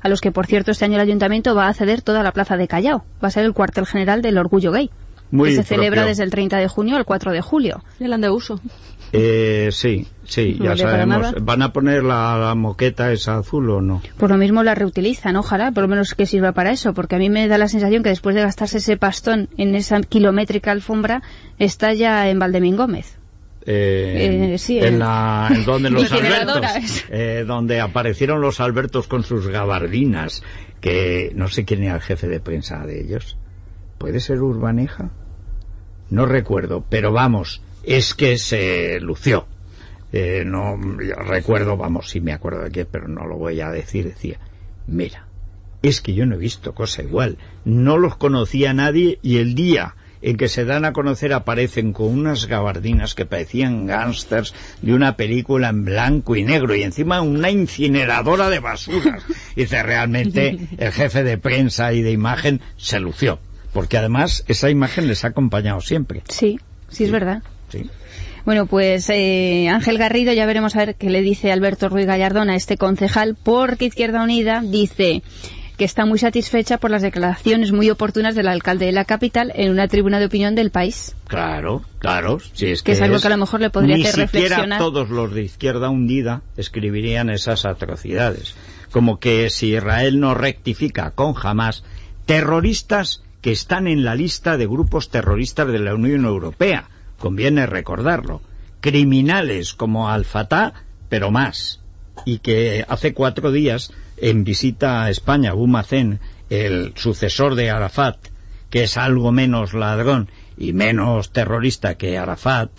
a 0.00 0.08
los 0.08 0.22
que, 0.22 0.32
por 0.32 0.46
cierto, 0.46 0.70
este 0.70 0.86
año 0.86 0.94
el 0.94 1.02
Ayuntamiento 1.02 1.54
va 1.54 1.68
a 1.68 1.74
ceder 1.74 2.00
toda 2.00 2.22
la 2.22 2.32
plaza 2.32 2.56
de 2.56 2.66
Callao. 2.66 3.04
Va 3.22 3.28
a 3.28 3.30
ser 3.30 3.44
el 3.44 3.52
cuartel 3.52 3.84
general 3.84 4.22
del 4.22 4.38
Orgullo 4.38 4.72
Gay, 4.72 4.88
que 5.32 5.56
se 5.56 5.62
celebra 5.62 6.04
desde 6.04 6.24
el 6.24 6.30
30 6.30 6.58
de 6.58 6.68
junio 6.68 6.96
al 6.96 7.04
4 7.04 7.32
de 7.32 7.40
julio. 7.40 7.82
El 7.98 8.20
de 8.20 8.30
uso. 8.30 8.60
Eh, 9.12 9.68
sí, 9.72 10.06
sí, 10.24 10.58
ya 10.60 10.76
sabemos. 10.76 11.34
¿Van 11.42 11.60
a 11.60 11.72
poner 11.72 12.02
la, 12.02 12.54
moqueta 12.56 13.12
esa 13.12 13.38
azul 13.38 13.68
o 13.70 13.80
no? 13.82 14.02
Por 14.16 14.30
lo 14.30 14.38
mismo 14.38 14.62
la 14.62 14.74
reutilizan, 14.74 15.36
ojalá, 15.36 15.70
por 15.70 15.82
lo 15.82 15.88
menos 15.88 16.14
que 16.14 16.24
sirva 16.24 16.52
para 16.52 16.70
eso, 16.70 16.94
porque 16.94 17.16
a 17.16 17.18
mí 17.18 17.28
me 17.28 17.46
da 17.46 17.58
la 17.58 17.68
sensación 17.68 18.02
que 18.02 18.08
después 18.08 18.34
de 18.34 18.42
gastarse 18.42 18.78
ese 18.78 18.96
pastón 18.96 19.48
en 19.58 19.74
esa 19.74 20.00
kilométrica 20.00 20.70
alfombra, 20.70 21.22
está 21.58 21.92
ya 21.92 22.28
en 22.30 22.38
Valdemín 22.38 22.76
Gómez. 22.76 23.18
Eh, 23.64 24.56
sí, 24.58 24.78
en, 24.80 24.98
la, 24.98 25.48
en 25.54 25.64
donde 25.64 25.90
los 25.90 26.10
Albertos, 26.12 27.04
eh, 27.10 27.44
donde 27.46 27.80
aparecieron 27.80 28.40
los 28.40 28.60
Albertos 28.60 29.06
con 29.08 29.22
sus 29.22 29.46
gabardinas, 29.46 30.42
que 30.80 31.32
no 31.34 31.48
sé 31.48 31.64
quién 31.64 31.84
era 31.84 31.96
el 31.96 32.00
jefe 32.00 32.28
de 32.28 32.40
prensa 32.40 32.84
de 32.86 33.02
ellos. 33.02 33.36
¿Puede 33.98 34.20
ser 34.20 34.40
Urbaneja? 34.40 35.10
No 36.12 36.26
recuerdo, 36.26 36.84
pero 36.90 37.10
vamos, 37.10 37.62
es 37.84 38.12
que 38.12 38.36
se 38.36 39.00
lució. 39.00 39.46
Eh, 40.12 40.42
no 40.44 40.76
recuerdo, 40.76 41.78
vamos, 41.78 42.10
sí 42.10 42.20
me 42.20 42.34
acuerdo 42.34 42.64
de 42.64 42.70
qué, 42.70 42.84
pero 42.84 43.08
no 43.08 43.26
lo 43.26 43.38
voy 43.38 43.62
a 43.62 43.70
decir, 43.70 44.04
decía. 44.04 44.36
Mira, 44.86 45.26
es 45.80 46.02
que 46.02 46.12
yo 46.12 46.26
no 46.26 46.34
he 46.34 46.38
visto 46.38 46.74
cosa 46.74 47.02
igual. 47.02 47.38
No 47.64 47.96
los 47.96 48.16
conocía 48.16 48.74
nadie 48.74 49.20
y 49.22 49.38
el 49.38 49.54
día 49.54 49.94
en 50.20 50.36
que 50.36 50.50
se 50.50 50.66
dan 50.66 50.84
a 50.84 50.92
conocer 50.92 51.32
aparecen 51.32 51.94
con 51.94 52.08
unas 52.08 52.46
gabardinas 52.46 53.14
que 53.14 53.24
parecían 53.24 53.86
gángsters 53.86 54.54
de 54.82 54.92
una 54.92 55.16
película 55.16 55.70
en 55.70 55.86
blanco 55.86 56.36
y 56.36 56.44
negro 56.44 56.74
y 56.74 56.82
encima 56.82 57.22
una 57.22 57.50
incineradora 57.50 58.50
de 58.50 58.58
basuras. 58.58 59.24
Dice, 59.56 59.82
realmente 59.82 60.58
el 60.76 60.92
jefe 60.92 61.24
de 61.24 61.38
prensa 61.38 61.94
y 61.94 62.02
de 62.02 62.12
imagen 62.12 62.60
se 62.76 63.00
lució, 63.00 63.40
porque 63.72 63.96
además 63.96 64.44
esa 64.48 64.70
imagen 64.70 65.08
les 65.08 65.24
ha 65.24 65.28
acompañado 65.28 65.80
siempre. 65.80 66.22
Sí, 66.28 66.60
sí, 66.88 67.04
es 67.04 67.10
verdad. 67.10 67.42
Sí. 67.68 67.90
Bueno, 68.44 68.66
pues 68.66 69.08
eh, 69.08 69.68
Ángel 69.68 69.98
Garrido, 69.98 70.32
ya 70.32 70.46
veremos 70.46 70.74
a 70.74 70.80
ver 70.80 70.94
qué 70.96 71.10
le 71.10 71.22
dice 71.22 71.52
Alberto 71.52 71.88
Ruiz 71.88 72.06
Gallardón 72.06 72.50
a 72.50 72.56
este 72.56 72.76
concejal, 72.76 73.36
porque 73.40 73.86
Izquierda 73.86 74.22
Unida 74.22 74.62
dice 74.64 75.22
que 75.76 75.84
está 75.84 76.04
muy 76.04 76.18
satisfecha 76.18 76.78
por 76.78 76.90
las 76.90 77.02
declaraciones 77.02 77.72
muy 77.72 77.88
oportunas 77.88 78.34
del 78.34 78.48
alcalde 78.48 78.86
de 78.86 78.92
la 78.92 79.04
capital 79.04 79.52
en 79.54 79.70
una 79.70 79.88
tribuna 79.88 80.18
de 80.18 80.26
opinión 80.26 80.54
del 80.54 80.70
país. 80.70 81.14
Claro, 81.28 81.82
claro. 81.98 82.40
Si 82.52 82.66
es 82.66 82.82
que, 82.82 82.92
que 82.92 82.92
es 82.92 83.02
algo 83.02 83.18
que 83.18 83.26
a 83.28 83.30
lo 83.30 83.38
mejor 83.38 83.60
le 83.60 83.70
podría 83.70 83.96
ni 83.96 84.02
hacer 84.02 84.28
siquiera 84.28 84.56
reflexionar. 84.56 84.78
todos 84.78 85.08
los 85.08 85.32
de 85.32 85.42
izquierda 85.42 85.88
hundida 85.88 86.42
escribirían 86.56 87.30
esas 87.30 87.64
atrocidades. 87.64 88.54
Como 88.90 89.18
que 89.18 89.48
si 89.50 89.74
Israel 89.74 90.20
no 90.20 90.34
rectifica 90.34 91.12
con 91.12 91.32
jamás 91.32 91.84
terroristas 92.26 93.22
que 93.42 93.50
están 93.50 93.88
en 93.88 94.04
la 94.04 94.14
lista 94.14 94.56
de 94.56 94.66
grupos 94.66 95.10
terroristas 95.10 95.66
de 95.66 95.80
la 95.80 95.94
Unión 95.94 96.24
Europea. 96.24 96.88
Conviene 97.18 97.66
recordarlo. 97.66 98.40
Criminales 98.80 99.74
como 99.74 100.08
Al-Fatah, 100.08 100.72
pero 101.08 101.30
más. 101.30 101.80
Y 102.24 102.38
que 102.38 102.86
hace 102.88 103.12
cuatro 103.12 103.50
días, 103.50 103.92
en 104.16 104.44
visita 104.44 105.02
a 105.02 105.10
España, 105.10 105.50
Abu 105.50 105.66
Mazen, 105.66 106.20
el 106.50 106.92
sucesor 106.96 107.56
de 107.56 107.70
Arafat, 107.70 108.16
que 108.70 108.84
es 108.84 108.96
algo 108.96 109.32
menos 109.32 109.74
ladrón 109.74 110.30
y 110.56 110.72
menos 110.72 111.32
terrorista 111.32 111.96
que 111.96 112.18
Arafat, 112.18 112.70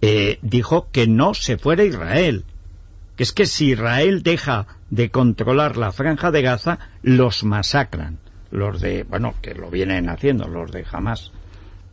eh, 0.00 0.38
dijo 0.42 0.88
que 0.92 1.08
no 1.08 1.34
se 1.34 1.58
fuera 1.58 1.84
Israel. 1.84 2.44
Que 3.16 3.24
es 3.24 3.32
que 3.32 3.46
si 3.46 3.72
Israel 3.72 4.22
deja 4.22 4.66
de 4.90 5.10
controlar 5.10 5.76
la 5.76 5.90
franja 5.90 6.30
de 6.30 6.42
Gaza, 6.42 6.78
los 7.02 7.42
masacran. 7.42 8.18
Los 8.54 8.80
de, 8.80 9.02
bueno, 9.02 9.34
que 9.42 9.52
lo 9.52 9.68
vienen 9.68 10.08
haciendo, 10.08 10.46
los 10.46 10.70
de 10.70 10.84
Hamas. 10.90 11.32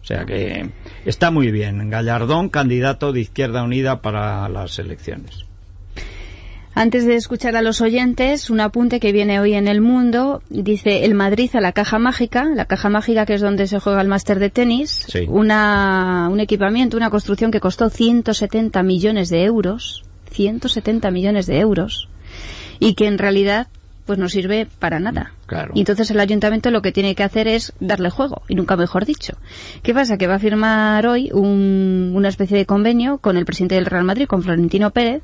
O 0.04 0.06
sea 0.06 0.26
que 0.26 0.70
está 1.06 1.32
muy 1.32 1.52
bien. 1.52 1.90
Gallardón, 1.90 2.50
candidato 2.50 3.12
de 3.12 3.22
Izquierda 3.22 3.64
Unida 3.64 4.02
para 4.02 4.48
las 4.48 4.78
elecciones. 4.78 5.46
Antes 6.76 7.06
de 7.06 7.16
escuchar 7.16 7.56
a 7.56 7.64
los 7.64 7.82
oyentes, 7.82 8.52
un 8.52 8.62
apunte 8.62 9.00
que 9.00 9.12
viene 9.12 9.40
hoy 9.40 9.56
en 9.56 9.68
el 9.68 9.82
mundo. 9.82 10.44
Dice 10.50 11.04
el 11.04 11.16
Madrid 11.16 11.50
a 11.56 11.62
la 11.62 11.72
caja 11.72 11.98
mágica, 11.98 12.46
la 12.46 12.66
caja 12.66 12.90
mágica 12.90 13.26
que 13.26 13.34
es 13.34 13.42
donde 13.42 13.66
se 13.66 13.80
juega 13.80 14.00
el 14.00 14.08
máster 14.08 14.38
de 14.38 14.52
tenis. 14.52 15.06
Sí. 15.08 15.26
Una, 15.28 16.30
un 16.32 16.40
equipamiento, 16.40 16.96
una 16.96 17.10
construcción 17.10 17.50
que 17.50 17.60
costó 17.60 17.90
170 17.90 18.84
millones 18.84 19.30
de 19.30 19.44
euros. 19.46 20.04
170 20.30 21.10
millones 21.10 21.48
de 21.48 21.60
euros. 21.60 22.08
Y 22.80 22.94
que 22.94 23.08
en 23.08 23.18
realidad 23.18 23.68
pues 24.12 24.20
no 24.20 24.28
sirve 24.28 24.68
para 24.80 25.00
nada. 25.00 25.32
Claro. 25.46 25.72
Y 25.74 25.80
entonces 25.80 26.12
el 26.12 26.20
ayuntamiento 26.20 26.70
lo 26.70 26.82
que 26.82 26.92
tiene 26.92 27.16
que 27.16 27.24
hacer 27.24 27.48
es 27.48 27.72
darle 27.80 28.10
juego, 28.10 28.42
y 28.50 28.56
nunca 28.56 28.76
mejor 28.76 29.06
dicho. 29.06 29.38
¿Qué 29.84 29.94
pasa? 29.94 30.18
Que 30.18 30.28
va 30.28 30.36
a 30.36 30.40
firmar 30.40 31.08
hoy 31.08 31.30
un- 31.32 32.12
una 32.14 32.28
especie 32.28 32.58
de 32.58 32.66
convenio 32.66 33.20
con 33.20 33.38
el 33.38 33.46
presidente 33.46 33.76
del 33.76 33.86
Real 33.86 34.04
Madrid, 34.04 34.28
con 34.28 34.44
Florentino 34.44 34.92
Pérez, 34.92 35.24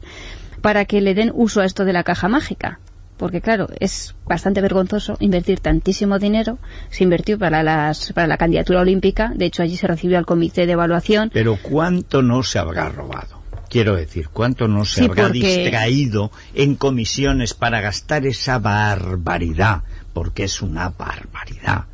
para 0.61 0.85
que 0.85 1.01
le 1.01 1.13
den 1.15 1.33
uso 1.35 1.59
a 1.59 1.65
esto 1.65 1.83
de 1.83 1.91
la 1.91 2.03
caja 2.03 2.29
mágica. 2.29 2.79
Porque 3.17 3.41
claro, 3.41 3.67
es 3.81 4.15
bastante 4.25 4.61
vergonzoso 4.61 5.17
invertir 5.19 5.59
tantísimo 5.59 6.17
dinero. 6.19 6.59
Se 6.91 7.03
invirtió 7.03 7.37
para, 7.37 7.63
las, 7.63 8.13
para 8.13 8.27
la 8.27 8.37
candidatura 8.37 8.79
olímpica. 8.81 9.33
De 9.35 9.45
hecho, 9.47 9.63
allí 9.63 9.75
se 9.75 9.87
recibió 9.87 10.17
al 10.17 10.25
comité 10.25 10.65
de 10.65 10.73
evaluación. 10.73 11.29
Pero 11.33 11.57
¿cuánto 11.61 12.21
no 12.21 12.41
se 12.43 12.59
habrá 12.59 12.89
robado? 12.89 13.36
Quiero 13.77 13.95
decir, 13.95 14.29
¿cuánto 14.33 14.67
no 14.67 14.85
se 14.85 15.01
Sí, 15.01 15.05
habrá 15.05 15.25
porque- 15.25 15.37
distraído 15.37 16.31
en 16.55 16.73
comisiones 16.73 17.53
para 17.53 17.79
gastar 17.79 18.25
esa 18.25 18.57
barbaridad? 18.57 19.83
Porque 20.13 20.45
es 20.45 20.63
una 20.63 20.89
barbaridad. 20.89 21.85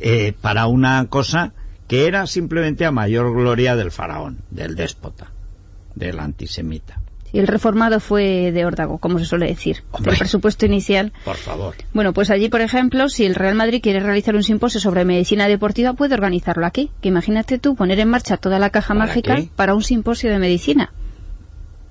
Eh, 0.00 0.32
para 0.40 0.66
una 0.66 1.06
cosa 1.08 1.52
que 1.86 2.08
era 2.08 2.26
simplemente 2.26 2.84
a 2.86 2.90
mayor 2.90 3.32
gloria 3.36 3.76
del 3.76 3.92
faraón, 3.92 4.38
del 4.50 4.74
déspota, 4.74 5.30
del 5.94 6.18
antisemita. 6.18 6.98
Y 7.32 7.38
el 7.38 7.46
reformado 7.46 8.00
fue 8.00 8.50
de 8.50 8.66
órdago, 8.66 8.98
como 8.98 9.18
se 9.20 9.24
suele 9.24 9.46
decir. 9.46 9.84
Hombre. 9.92 10.12
El 10.12 10.18
presupuesto 10.18 10.66
inicial 10.66 11.12
Por 11.24 11.36
favor. 11.36 11.76
Bueno, 11.94 12.12
pues 12.12 12.30
allí, 12.30 12.48
por 12.48 12.60
ejemplo, 12.62 13.08
si 13.08 13.24
el 13.24 13.36
Real 13.36 13.54
Madrid 13.54 13.80
quiere 13.80 14.00
realizar 14.00 14.34
un 14.34 14.42
simposio 14.42 14.80
sobre 14.80 15.04
medicina 15.04 15.46
deportiva, 15.46 15.92
puede 15.94 16.14
organizarlo 16.14 16.66
aquí. 16.66 16.90
Que 17.00 17.08
imagínate 17.08 17.58
tú 17.58 17.76
poner 17.76 18.00
en 18.00 18.08
marcha 18.08 18.36
toda 18.38 18.58
la 18.58 18.68
caja 18.70 18.88
¿Para 18.92 19.06
mágica 19.06 19.36
qué? 19.36 19.48
para 19.54 19.74
un 19.76 19.82
simposio 19.84 20.30
de 20.30 20.38
medicina. 20.40 20.92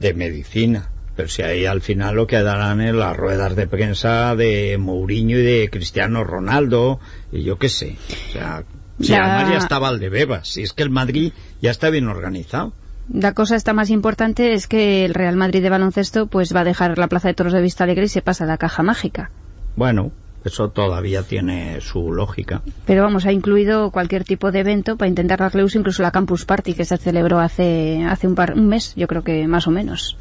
De 0.01 0.13
medicina. 0.13 0.89
Pero 1.15 1.27
si 1.29 1.41
ahí 1.43 1.65
al 1.65 1.81
final 1.81 2.15
lo 2.15 2.25
quedarán 2.27 2.81
en 2.81 2.97
las 2.97 3.15
ruedas 3.15 3.55
de 3.55 3.67
prensa 3.67 4.35
de 4.35 4.77
Mourinho 4.79 5.37
y 5.37 5.43
de 5.43 5.69
Cristiano 5.71 6.23
Ronaldo, 6.23 6.99
y 7.31 7.43
yo 7.43 7.57
qué 7.57 7.69
sé. 7.69 7.97
O 8.29 8.31
sea, 8.31 8.63
si 8.99 9.07
Ya- 9.09 9.23
además 9.35 9.51
ya 9.53 9.57
está 9.59 9.77
Valdebebas, 9.79 10.47
si 10.47 10.63
es 10.63 10.73
que 10.73 10.83
el 10.83 10.89
Madrid 10.89 11.33
ya 11.61 11.71
está 11.71 11.89
bien 11.89 12.07
organizado. 12.07 12.73
La 13.13 13.33
cosa 13.33 13.55
está 13.57 13.73
más 13.73 13.89
importante 13.89 14.53
es 14.53 14.67
que 14.67 15.03
el 15.05 15.13
Real 15.13 15.35
Madrid 15.35 15.61
de 15.61 15.69
baloncesto 15.69 16.27
pues 16.27 16.55
va 16.55 16.61
a 16.61 16.65
dejar 16.65 16.97
la 16.97 17.07
Plaza 17.07 17.27
de 17.27 17.33
Toros 17.33 17.51
de 17.53 17.61
Vista 17.61 17.83
Alegre 17.83 18.05
y 18.05 18.09
se 18.09 18.21
pasa 18.21 18.45
a 18.45 18.47
la 18.47 18.57
caja 18.57 18.83
mágica. 18.83 19.31
Bueno, 19.75 20.11
eso 20.43 20.69
todavía 20.69 21.23
tiene 21.23 21.81
su 21.81 22.11
lógica. 22.11 22.61
Pero 22.85 23.03
vamos, 23.03 23.25
ha 23.25 23.31
incluido 23.31 23.91
cualquier 23.91 24.23
tipo 24.23 24.51
de 24.51 24.59
evento 24.59 24.97
para 24.97 25.09
intentar 25.09 25.39
darle 25.39 25.63
uso, 25.63 25.77
incluso 25.77 26.01
la 26.01 26.11
Campus 26.11 26.45
Party 26.45 26.73
que 26.73 26.85
se 26.85 26.97
celebró 26.97 27.39
hace, 27.39 28.03
hace 28.05 28.27
un, 28.27 28.35
par, 28.35 28.53
un 28.53 28.67
mes, 28.67 28.93
yo 28.95 29.07
creo 29.07 29.23
que 29.23 29.47
más 29.47 29.67
o 29.67 29.71
menos. 29.71 30.17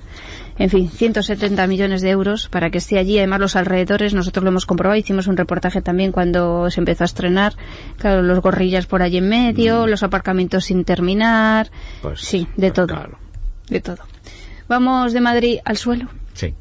En 0.59 0.69
fin, 0.69 0.91
170 0.91 1.67
millones 1.67 2.03
de 2.03 2.11
euros 2.11 2.49
para 2.51 2.69
que 2.71 2.79
esté 2.79 2.99
allí. 2.99 3.17
Además, 3.17 3.41
los 3.41 3.57
alrededores, 3.57 4.13
nosotros 4.13 4.45
lo 4.45 4.51
hemos 4.51 4.67
comprobado. 4.67 4.99
Hicimos 4.99 5.27
un 5.27 5.39
reportaje 5.39 5.81
también 5.81 6.13
cuando 6.13 6.71
se 6.71 6.81
empezó 6.81 7.05
a 7.05 7.07
estrenar. 7.07 7.55
Claro, 7.97 8.21
los 8.21 8.41
gorrillas 8.41 8.85
por 8.85 9.01
allí 9.01 9.17
en 9.17 9.29
medio, 9.31 9.87
los 9.87 10.03
aparcamientos 10.03 10.67
sin 10.67 10.85
terminar. 10.85 11.71
Pues, 12.03 12.21
sí, 12.21 12.47
de 12.57 12.69
pues 12.69 12.73
todo. 12.75 12.87
claro. 12.89 13.19
De 13.71 13.81
todo. 13.81 14.05
Vamos 14.69 15.15
de 15.15 15.21
Madrid 15.23 15.59
al 15.65 15.79
suelo. 15.79 16.09
Sí. 16.35 16.55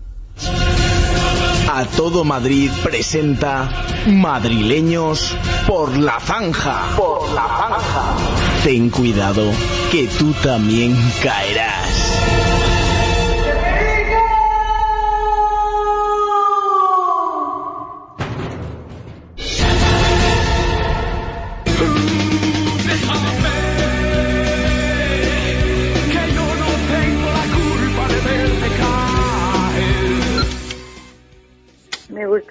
A 1.72 1.86
todo 1.86 2.24
Madrid 2.24 2.72
presenta 2.82 3.70
Madrileños 4.08 5.36
por 5.68 5.96
la 5.96 6.20
zanja. 6.20 6.82
Por 6.98 7.32
la 7.32 7.48
zanja. 7.48 8.16
Ten 8.64 8.90
cuidado 8.90 9.44
que 9.92 10.08
tú 10.08 10.34
también 10.42 10.98
caerás. 11.22 11.79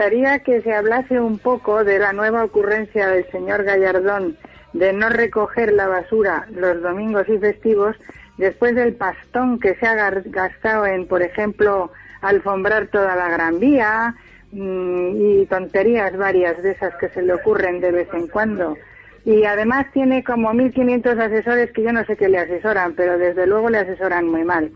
Gustaría 0.08 0.38
que 0.38 0.62
se 0.62 0.72
hablase 0.72 1.20
un 1.20 1.38
poco 1.38 1.84
de 1.84 1.98
la 1.98 2.14
nueva 2.14 2.42
ocurrencia 2.42 3.08
del 3.08 3.30
señor 3.30 3.64
Gallardón 3.64 4.38
de 4.72 4.94
no 4.94 5.10
recoger 5.10 5.70
la 5.74 5.86
basura 5.86 6.46
los 6.50 6.80
domingos 6.80 7.28
y 7.28 7.36
festivos 7.36 7.94
después 8.38 8.74
del 8.74 8.94
pastón 8.94 9.60
que 9.60 9.74
se 9.74 9.86
ha 9.86 10.10
gastado 10.24 10.86
en, 10.86 11.06
por 11.06 11.20
ejemplo, 11.20 11.92
alfombrar 12.22 12.86
toda 12.86 13.16
la 13.16 13.28
Gran 13.28 13.60
Vía 13.60 14.14
mm, 14.52 15.10
y 15.14 15.46
tonterías 15.46 16.16
varias 16.16 16.62
de 16.62 16.70
esas 16.70 16.94
que 16.94 17.10
se 17.10 17.20
le 17.20 17.34
ocurren 17.34 17.78
de 17.80 17.92
vez 17.92 18.08
en 18.14 18.28
cuando. 18.28 18.78
Y 19.26 19.44
además 19.44 19.92
tiene 19.92 20.24
como 20.24 20.54
1.500 20.54 21.20
asesores 21.20 21.70
que 21.72 21.82
yo 21.82 21.92
no 21.92 22.02
sé 22.06 22.16
qué 22.16 22.30
le 22.30 22.38
asesoran, 22.38 22.94
pero 22.94 23.18
desde 23.18 23.46
luego 23.46 23.68
le 23.68 23.78
asesoran 23.78 24.26
muy 24.26 24.44
mal. 24.44 24.70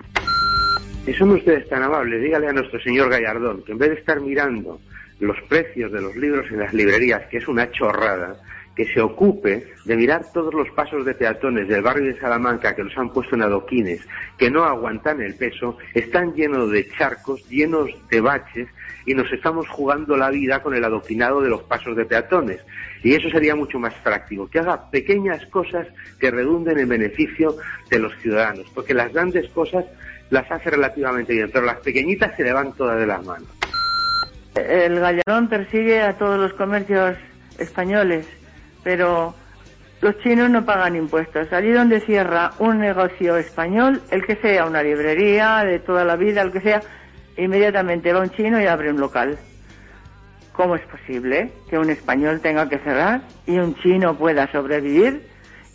Si 1.07 1.15
son 1.15 1.31
ustedes 1.31 1.67
tan 1.71 1.83
amables, 1.83 2.21
dígale 2.21 2.49
a 2.49 2.53
nuestro 2.53 2.79
señor 2.81 3.09
Gallardón 3.09 3.63
que 3.65 3.73
en 3.73 3.79
vez 3.79 3.89
de 3.89 3.97
estar 3.97 4.21
mirando 4.21 4.79
los 5.23 5.41
precios 5.43 5.93
de 5.93 6.01
los 6.01 6.17
libros 6.17 6.51
en 6.51 6.59
las 6.59 6.75
librerías, 6.75 7.23
que 7.31 7.39
es 7.39 7.47
una 7.47 7.71
chorrada, 7.71 8.37
que 8.75 8.87
se 8.87 9.01
ocupe 9.01 9.73
de 9.85 9.97
mirar 9.97 10.25
todos 10.33 10.53
los 10.53 10.69
pasos 10.71 11.05
de 11.05 11.15
peatones 11.15 11.69
del 11.69 11.83
barrio 11.83 12.13
de 12.13 12.19
Salamanca 12.19 12.75
que 12.75 12.83
los 12.83 12.97
han 12.99 13.11
puesto 13.11 13.37
en 13.37 13.43
adoquines, 13.43 14.01
que 14.37 14.51
no 14.51 14.65
aguantan 14.65 15.21
el 15.21 15.37
peso, 15.37 15.77
están 15.95 16.35
llenos 16.35 16.71
de 16.71 16.89
charcos, 16.89 17.49
llenos 17.49 17.91
de 18.11 18.21
baches 18.21 18.69
y 19.07 19.15
nos 19.15 19.31
estamos 19.31 19.69
jugando 19.69 20.17
la 20.17 20.31
vida 20.31 20.61
con 20.61 20.75
el 20.75 20.85
adoquinado 20.85 21.41
de 21.41 21.51
los 21.51 21.63
pasos 21.65 21.97
de 21.97 22.05
peatones. 22.05 22.61
Y 23.05 23.15
eso 23.15 23.29
sería 23.31 23.55
mucho 23.55 23.79
más 23.79 23.95
práctico, 24.03 24.49
que 24.49 24.59
haga 24.59 24.91
pequeñas 24.91 25.45
cosas 25.47 25.87
que 26.19 26.31
redunden 26.31 26.79
en 26.81 26.89
beneficio 26.89 27.57
de 27.91 27.99
los 28.01 28.13
ciudadanos, 28.23 28.67
porque 28.75 28.95
las 28.95 29.13
grandes 29.13 29.49
cosas 29.51 29.85
las 30.31 30.51
hace 30.51 30.71
relativamente 30.71 31.33
bien, 31.33 31.51
pero 31.53 31.67
las 31.67 31.79
pequeñitas 31.79 32.35
se 32.37 32.43
le 32.43 32.53
van 32.53 32.73
todas 32.73 32.99
de 32.99 33.07
las 33.07 33.25
manos. 33.25 33.62
El 34.55 35.01
Gallardón 35.01 35.49
persigue 35.49 36.03
a 36.03 36.19
todos 36.19 36.39
los 36.39 36.53
comercios 36.55 37.17
españoles, 37.59 38.27
pero 38.83 39.35
los 40.03 40.19
chinos 40.19 40.51
no 40.51 40.65
pagan 40.65 40.97
impuestos. 40.97 41.53
Allí 41.53 41.71
donde 41.71 42.01
cierra 42.01 42.53
un 42.59 42.79
negocio 42.79 43.37
español, 43.37 44.03
el 44.11 44.27
que 44.27 44.37
sea 44.37 44.67
una 44.67 44.83
librería 44.83 45.65
de 45.65 45.79
toda 45.79 46.05
la 46.05 46.17
vida, 46.17 46.43
el 46.43 46.53
que 46.53 46.61
sea, 46.61 46.83
inmediatamente 47.37 48.13
va 48.13 48.21
un 48.21 48.31
chino 48.31 48.61
y 48.61 48.67
abre 48.67 48.91
un 48.91 49.01
local. 49.01 49.39
¿Cómo 50.53 50.77
es 50.77 50.83
posible 50.83 51.51
que 51.71 51.79
un 51.79 51.89
español 51.89 52.41
tenga 52.41 52.69
que 52.69 52.79
cerrar 52.79 53.23
y 53.47 53.59
un 53.59 53.75
chino 53.77 54.19
pueda 54.19 54.51
sobrevivir? 54.53 55.27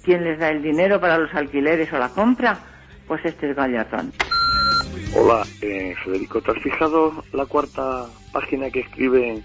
¿Quién 0.04 0.24
les 0.24 0.38
da 0.38 0.50
el 0.50 0.62
dinero 0.62 1.02
para 1.02 1.18
los 1.18 1.34
alquileres 1.34 1.92
o 1.92 1.98
la 1.98 2.10
compra? 2.10 2.60
Pues 3.08 3.26
este 3.26 3.50
es 3.50 3.56
Gallardón. 3.56 4.12
Hola, 5.14 5.46
eh, 5.62 5.96
Federico, 6.04 6.42
¿te 6.42 6.52
has 6.52 6.62
fijado 6.62 7.24
la 7.34 7.46
cuarta 7.46 8.08
página 8.32 8.70
que 8.70 8.82
escribe 8.82 9.44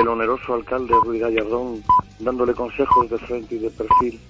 el 0.00 0.08
oneroso 0.08 0.54
alcalde 0.54 0.94
Ruiz 1.04 1.20
Gallardón 1.20 1.82
dándole 2.18 2.54
consejos 2.54 3.10
de 3.10 3.18
frente 3.18 3.56
y 3.56 3.58
de 3.58 3.70
perfil 3.70 4.20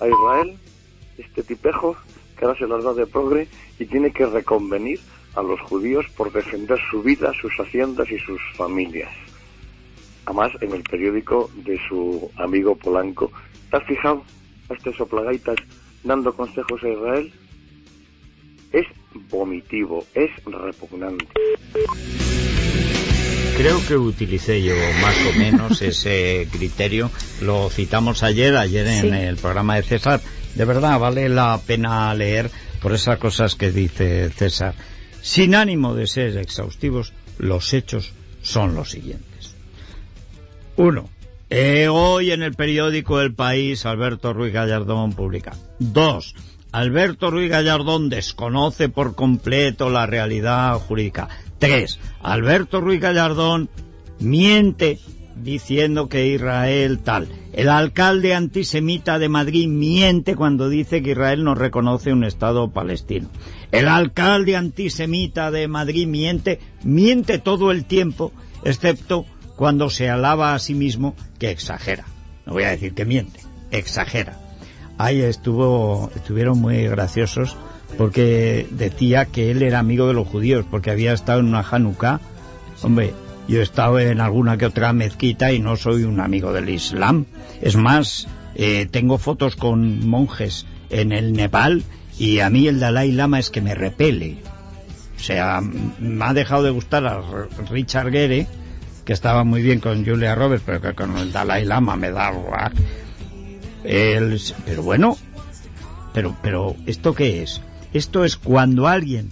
a 0.00 0.08
Israel? 0.08 0.58
Este 1.16 1.42
tipejo 1.42 1.96
que 2.36 2.44
ahora 2.44 2.58
se 2.58 2.66
las 2.66 2.96
de 2.96 3.06
progre 3.06 3.48
y 3.78 3.86
tiene 3.86 4.12
que 4.12 4.26
reconvenir 4.26 5.00
a 5.34 5.42
los 5.42 5.60
judíos 5.62 6.06
por 6.16 6.32
defender 6.32 6.78
su 6.90 7.02
vida, 7.02 7.32
sus 7.40 7.52
haciendas 7.58 8.10
y 8.10 8.18
sus 8.18 8.40
familias. 8.56 9.12
Además, 10.26 10.52
en 10.60 10.72
el 10.72 10.82
periódico 10.82 11.50
de 11.56 11.78
su 11.88 12.30
amigo 12.36 12.76
Polanco, 12.76 13.30
¿te 13.70 13.76
has 13.76 13.84
fijado 13.84 14.22
a 14.68 14.74
este 14.74 14.92
soplagaitas 14.94 15.56
dando 16.04 16.32
consejos 16.34 16.82
a 16.82 16.88
Israel? 16.88 17.32
Es 18.72 18.86
vomitivo, 19.30 20.04
es 20.14 20.30
repugnante. 20.44 21.26
Creo 23.56 23.78
que 23.88 23.96
utilicé 23.96 24.62
yo 24.62 24.74
más 25.02 25.16
o 25.26 25.38
menos 25.38 25.82
ese 25.82 26.46
criterio. 26.52 27.10
Lo 27.42 27.70
citamos 27.70 28.22
ayer, 28.22 28.56
ayer 28.56 28.86
en 28.86 29.00
Sí. 29.02 29.08
el 29.08 29.36
programa 29.36 29.76
de 29.76 29.82
César. 29.82 30.20
De 30.54 30.64
verdad, 30.64 30.98
vale 31.00 31.28
la 31.28 31.60
pena 31.66 32.12
leer 32.14 32.50
por 32.80 32.92
esas 32.92 33.18
cosas 33.18 33.56
que 33.56 33.72
dice 33.72 34.30
César. 34.30 34.74
Sin 35.20 35.54
ánimo 35.56 35.94
de 35.94 36.06
ser 36.06 36.36
exhaustivos, 36.38 37.12
los 37.38 37.72
hechos 37.74 38.12
son 38.42 38.74
los 38.76 38.90
siguientes. 38.90 39.54
Uno, 40.76 41.10
eh, 41.50 41.88
hoy 41.90 42.30
en 42.30 42.42
el 42.44 42.54
periódico 42.54 43.20
El 43.20 43.34
País, 43.34 43.84
Alberto 43.86 44.32
Ruiz 44.32 44.52
Gallardón 44.52 45.12
publica. 45.14 45.56
Dos, 45.80 46.34
Alberto 46.72 47.30
Ruiz 47.30 47.50
Gallardón 47.50 48.10
desconoce 48.10 48.88
por 48.88 49.14
completo 49.14 49.90
la 49.90 50.06
realidad 50.06 50.74
jurídica. 50.74 51.28
Tres, 51.58 51.98
Alberto 52.22 52.80
Ruiz 52.80 53.00
Gallardón 53.00 53.68
miente 54.20 54.98
diciendo 55.42 56.08
que 56.08 56.26
Israel 56.26 56.98
tal. 56.98 57.28
El 57.52 57.68
alcalde 57.68 58.34
antisemita 58.34 59.18
de 59.18 59.28
Madrid 59.28 59.68
miente 59.68 60.36
cuando 60.36 60.68
dice 60.68 61.02
que 61.02 61.12
Israel 61.12 61.44
no 61.44 61.54
reconoce 61.54 62.12
un 62.12 62.24
Estado 62.24 62.70
palestino. 62.70 63.28
El 63.72 63.88
alcalde 63.88 64.56
antisemita 64.56 65.50
de 65.50 65.68
Madrid 65.68 66.06
miente, 66.06 66.60
miente 66.84 67.38
todo 67.38 67.70
el 67.70 67.84
tiempo, 67.84 68.32
excepto 68.64 69.24
cuando 69.56 69.90
se 69.90 70.08
alaba 70.08 70.54
a 70.54 70.58
sí 70.58 70.74
mismo 70.74 71.16
que 71.38 71.50
exagera. 71.50 72.04
No 72.46 72.52
voy 72.52 72.64
a 72.64 72.70
decir 72.70 72.94
que 72.94 73.04
miente, 73.04 73.40
exagera. 73.70 74.47
Ahí 74.98 75.22
estuvo, 75.22 76.10
estuvieron 76.14 76.60
muy 76.60 76.88
graciosos 76.88 77.56
porque 77.96 78.66
decía 78.70 79.26
que 79.26 79.50
él 79.50 79.62
era 79.62 79.78
amigo 79.78 80.08
de 80.08 80.14
los 80.14 80.26
judíos 80.28 80.66
porque 80.68 80.90
había 80.90 81.12
estado 81.12 81.40
en 81.40 81.46
una 81.46 81.64
Hanukkah. 81.68 82.20
Hombre, 82.82 83.14
yo 83.46 83.60
he 83.60 83.62
estado 83.62 83.98
en 83.98 84.20
alguna 84.20 84.58
que 84.58 84.66
otra 84.66 84.92
mezquita 84.92 85.52
y 85.52 85.60
no 85.60 85.76
soy 85.76 86.04
un 86.04 86.20
amigo 86.20 86.52
del 86.52 86.68
Islam. 86.68 87.26
Es 87.62 87.76
más, 87.76 88.28
eh, 88.56 88.86
tengo 88.90 89.18
fotos 89.18 89.56
con 89.56 90.06
monjes 90.06 90.66
en 90.90 91.12
el 91.12 91.32
Nepal 91.32 91.84
y 92.18 92.40
a 92.40 92.50
mí 92.50 92.66
el 92.66 92.80
Dalai 92.80 93.12
Lama 93.12 93.38
es 93.38 93.50
que 93.50 93.60
me 93.60 93.74
repele. 93.74 94.38
O 95.16 95.20
sea, 95.20 95.60
me 95.60 96.24
ha 96.24 96.34
dejado 96.34 96.64
de 96.64 96.70
gustar 96.70 97.06
a 97.06 97.20
Richard 97.70 98.10
Gere, 98.10 98.46
que 99.04 99.12
estaba 99.12 99.44
muy 99.44 99.62
bien 99.62 99.80
con 99.80 100.04
Julia 100.04 100.34
Roberts, 100.34 100.64
pero 100.66 100.80
que 100.80 100.94
con 100.94 101.16
el 101.16 101.32
Dalai 101.32 101.64
Lama 101.64 101.96
me 101.96 102.10
da... 102.10 102.32
El- 103.84 104.40
pero 104.64 104.82
bueno, 104.82 105.16
pero, 106.12 106.36
pero, 106.42 106.76
¿esto 106.86 107.14
qué 107.14 107.42
es? 107.42 107.60
Esto 107.92 108.24
es 108.24 108.36
cuando 108.36 108.86
alguien, 108.88 109.30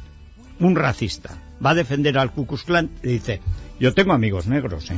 un 0.60 0.76
racista, 0.76 1.38
va 1.64 1.70
a 1.70 1.74
defender 1.74 2.18
al 2.18 2.32
Ku 2.32 2.46
Klux 2.46 2.64
Klan 2.64 2.90
y 3.02 3.08
dice, 3.08 3.40
yo 3.80 3.92
tengo 3.94 4.12
amigos 4.12 4.46
negros, 4.46 4.90
¿eh? 4.90 4.96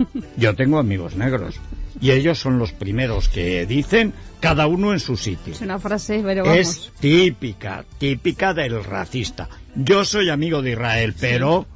Yo 0.38 0.54
tengo 0.56 0.78
amigos 0.78 1.14
negros. 1.14 1.56
Y 2.00 2.12
ellos 2.12 2.38
son 2.38 2.58
los 2.58 2.72
primeros 2.72 3.28
que 3.28 3.66
dicen, 3.66 4.14
cada 4.40 4.66
uno 4.66 4.94
en 4.94 5.00
su 5.00 5.18
sitio. 5.18 5.52
Es 5.52 5.60
una 5.60 5.78
frase, 5.78 6.22
pero 6.24 6.42
vamos. 6.42 6.56
Es 6.58 6.92
típica, 7.00 7.84
típica 7.98 8.54
del 8.54 8.82
racista. 8.82 9.50
Yo 9.74 10.06
soy 10.06 10.30
amigo 10.30 10.62
de 10.62 10.70
Israel, 10.72 11.14
pero 11.20 11.66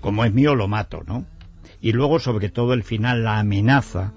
como 0.00 0.24
es 0.24 0.32
mío 0.32 0.54
lo 0.54 0.68
mato, 0.68 1.02
¿no? 1.06 1.26
Y 1.82 1.92
luego, 1.92 2.18
sobre 2.18 2.48
todo, 2.48 2.72
el 2.72 2.82
final, 2.82 3.24
la 3.24 3.38
amenaza 3.40 4.12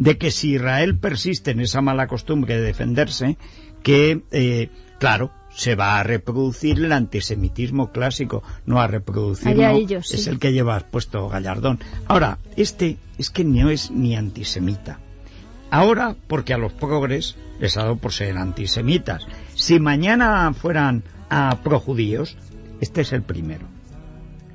de 0.00 0.16
que 0.16 0.30
si 0.30 0.54
Israel 0.54 0.96
persiste 0.98 1.50
en 1.50 1.60
esa 1.60 1.82
mala 1.82 2.06
costumbre 2.06 2.56
de 2.56 2.62
defenderse, 2.62 3.36
que, 3.82 4.22
eh, 4.30 4.70
claro, 4.98 5.30
se 5.50 5.74
va 5.74 5.98
a 5.98 6.02
reproducir 6.02 6.78
el 6.78 6.92
antisemitismo 6.92 7.90
clásico, 7.92 8.42
no 8.64 8.80
a 8.80 8.86
reproducirlo, 8.86 9.62
Allá 9.66 9.72
ellos, 9.72 10.08
sí. 10.08 10.16
es 10.16 10.26
el 10.26 10.38
que 10.38 10.52
lleva 10.54 10.80
puesto 10.80 11.28
Gallardón. 11.28 11.80
Ahora, 12.06 12.38
este 12.56 12.96
es 13.18 13.28
que 13.28 13.44
no 13.44 13.68
es 13.68 13.90
ni 13.90 14.16
antisemita. 14.16 15.00
Ahora, 15.70 16.16
porque 16.28 16.54
a 16.54 16.58
los 16.58 16.72
progres 16.72 17.36
les 17.60 17.76
ha 17.76 17.82
dado 17.82 17.96
por 17.96 18.12
ser 18.12 18.38
antisemitas. 18.38 19.26
Si 19.54 19.78
mañana 19.80 20.52
fueran 20.54 21.02
a 21.28 21.58
projudíos, 21.62 22.36
este 22.80 23.02
es 23.02 23.12
el 23.12 23.22
primero. 23.22 23.66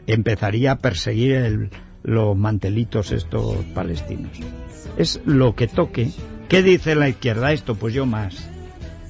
Empezaría 0.08 0.72
a 0.74 0.78
perseguir 0.80 1.34
el- 1.34 1.70
los 2.06 2.38
mantelitos 2.38 3.12
estos 3.12 3.56
palestinos. 3.74 4.32
Es 4.98 5.20
lo 5.26 5.56
que 5.56 5.68
toque. 5.68 6.12
¿Qué 6.48 6.62
dice 6.62 6.96
la 6.96 7.10
izquierda 7.10 7.52
esto? 7.52 7.76
Pues 7.76 7.94
yo 7.94 8.06
más. 8.06 8.48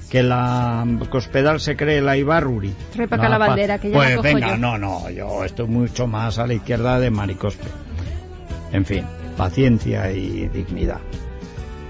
Que 0.09 0.23
la 0.23 0.85
Cospedal 1.09 1.59
se 1.59 1.75
cree 1.75 2.01
la 2.01 2.15
Ibarruri. 2.15 2.73
Trae 2.93 3.05
acá 3.05 3.27
la 3.27 3.37
bandera, 3.37 3.79
que 3.79 3.89
ya 3.89 3.95
Pues 3.97 4.09
la 4.11 4.15
cojo 4.15 4.23
venga, 4.23 4.47
yo. 4.51 4.57
no, 4.57 4.77
no, 4.77 5.09
yo 5.09 5.43
estoy 5.43 5.67
mucho 5.67 6.07
más 6.07 6.39
a 6.39 6.47
la 6.47 6.53
izquierda 6.53 6.99
de 6.99 7.11
Maricospe. 7.11 7.67
En 8.71 8.85
fin, 8.85 9.03
paciencia 9.35 10.11
y 10.11 10.47
dignidad. 10.47 11.01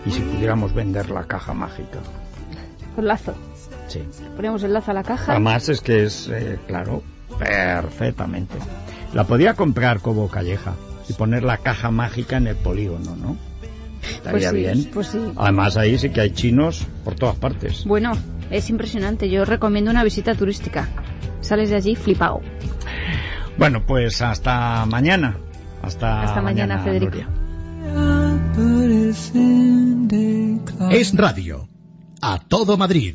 Y 0.06 0.12
si 0.12 0.22
pudiéramos 0.22 0.74
vender 0.74 1.12
la 1.12 1.26
caja 1.26 1.54
mágica. 1.54 2.00
Con 2.96 3.06
lazo. 3.08 3.36
Sí. 3.88 4.02
Ponemos 4.36 4.63
el 4.63 4.74
lazo 4.74 4.91
a 4.91 4.96
la 4.96 5.04
caja. 5.04 5.34
Además 5.34 5.70
es 5.70 5.82
que 5.82 6.06
es, 6.06 6.28
eh, 6.30 6.58
claro, 6.68 7.04
perfectamente. 7.38 8.56
La 9.13 9.26
podía 9.26 9.54
comprar 9.54 10.00
como 10.00 10.28
calleja 10.30 10.74
y 11.10 11.13
poner 11.13 11.44
la 11.44 11.58
caja 11.58 11.91
mágica 11.91 12.38
en 12.38 12.48
el 12.48 12.56
polígono, 12.56 13.15
¿no? 13.15 13.38
Estaría 14.02 14.32
Pues 14.32 14.50
sí, 14.50 14.56
bien. 14.56 14.89
pues 14.94 15.08
sí. 15.08 15.20
Además 15.36 15.78
ahí 15.78 15.98
sí 15.98 16.10
que 16.10 16.22
hay 16.22 16.32
chinos 16.32 16.86
por 17.04 17.15
todas 17.15 17.36
partes. 17.36 17.86
Bueno, 17.86 18.12
es 18.52 18.70
impresionante. 18.70 19.30
Yo 19.30 19.46
recomiendo 19.46 19.89
una 19.91 20.04
visita 20.04 20.36
turística. 20.36 20.88
Sales 21.41 21.70
de 21.70 21.76
allí 21.78 21.96
flipado. 21.96 22.41
Bueno, 23.58 23.86
pues 23.86 24.22
hasta 24.22 24.86
mañana. 24.86 25.38
Hasta, 25.82 26.24
Hasta 26.24 26.41
mañana, 26.41 26.80
Federico. 26.80 27.12
Nuria. 27.15 27.30
Es 30.91 31.13
radio. 31.15 31.68
A 32.22 32.39
todo 32.39 32.78
Madrid. 32.78 33.13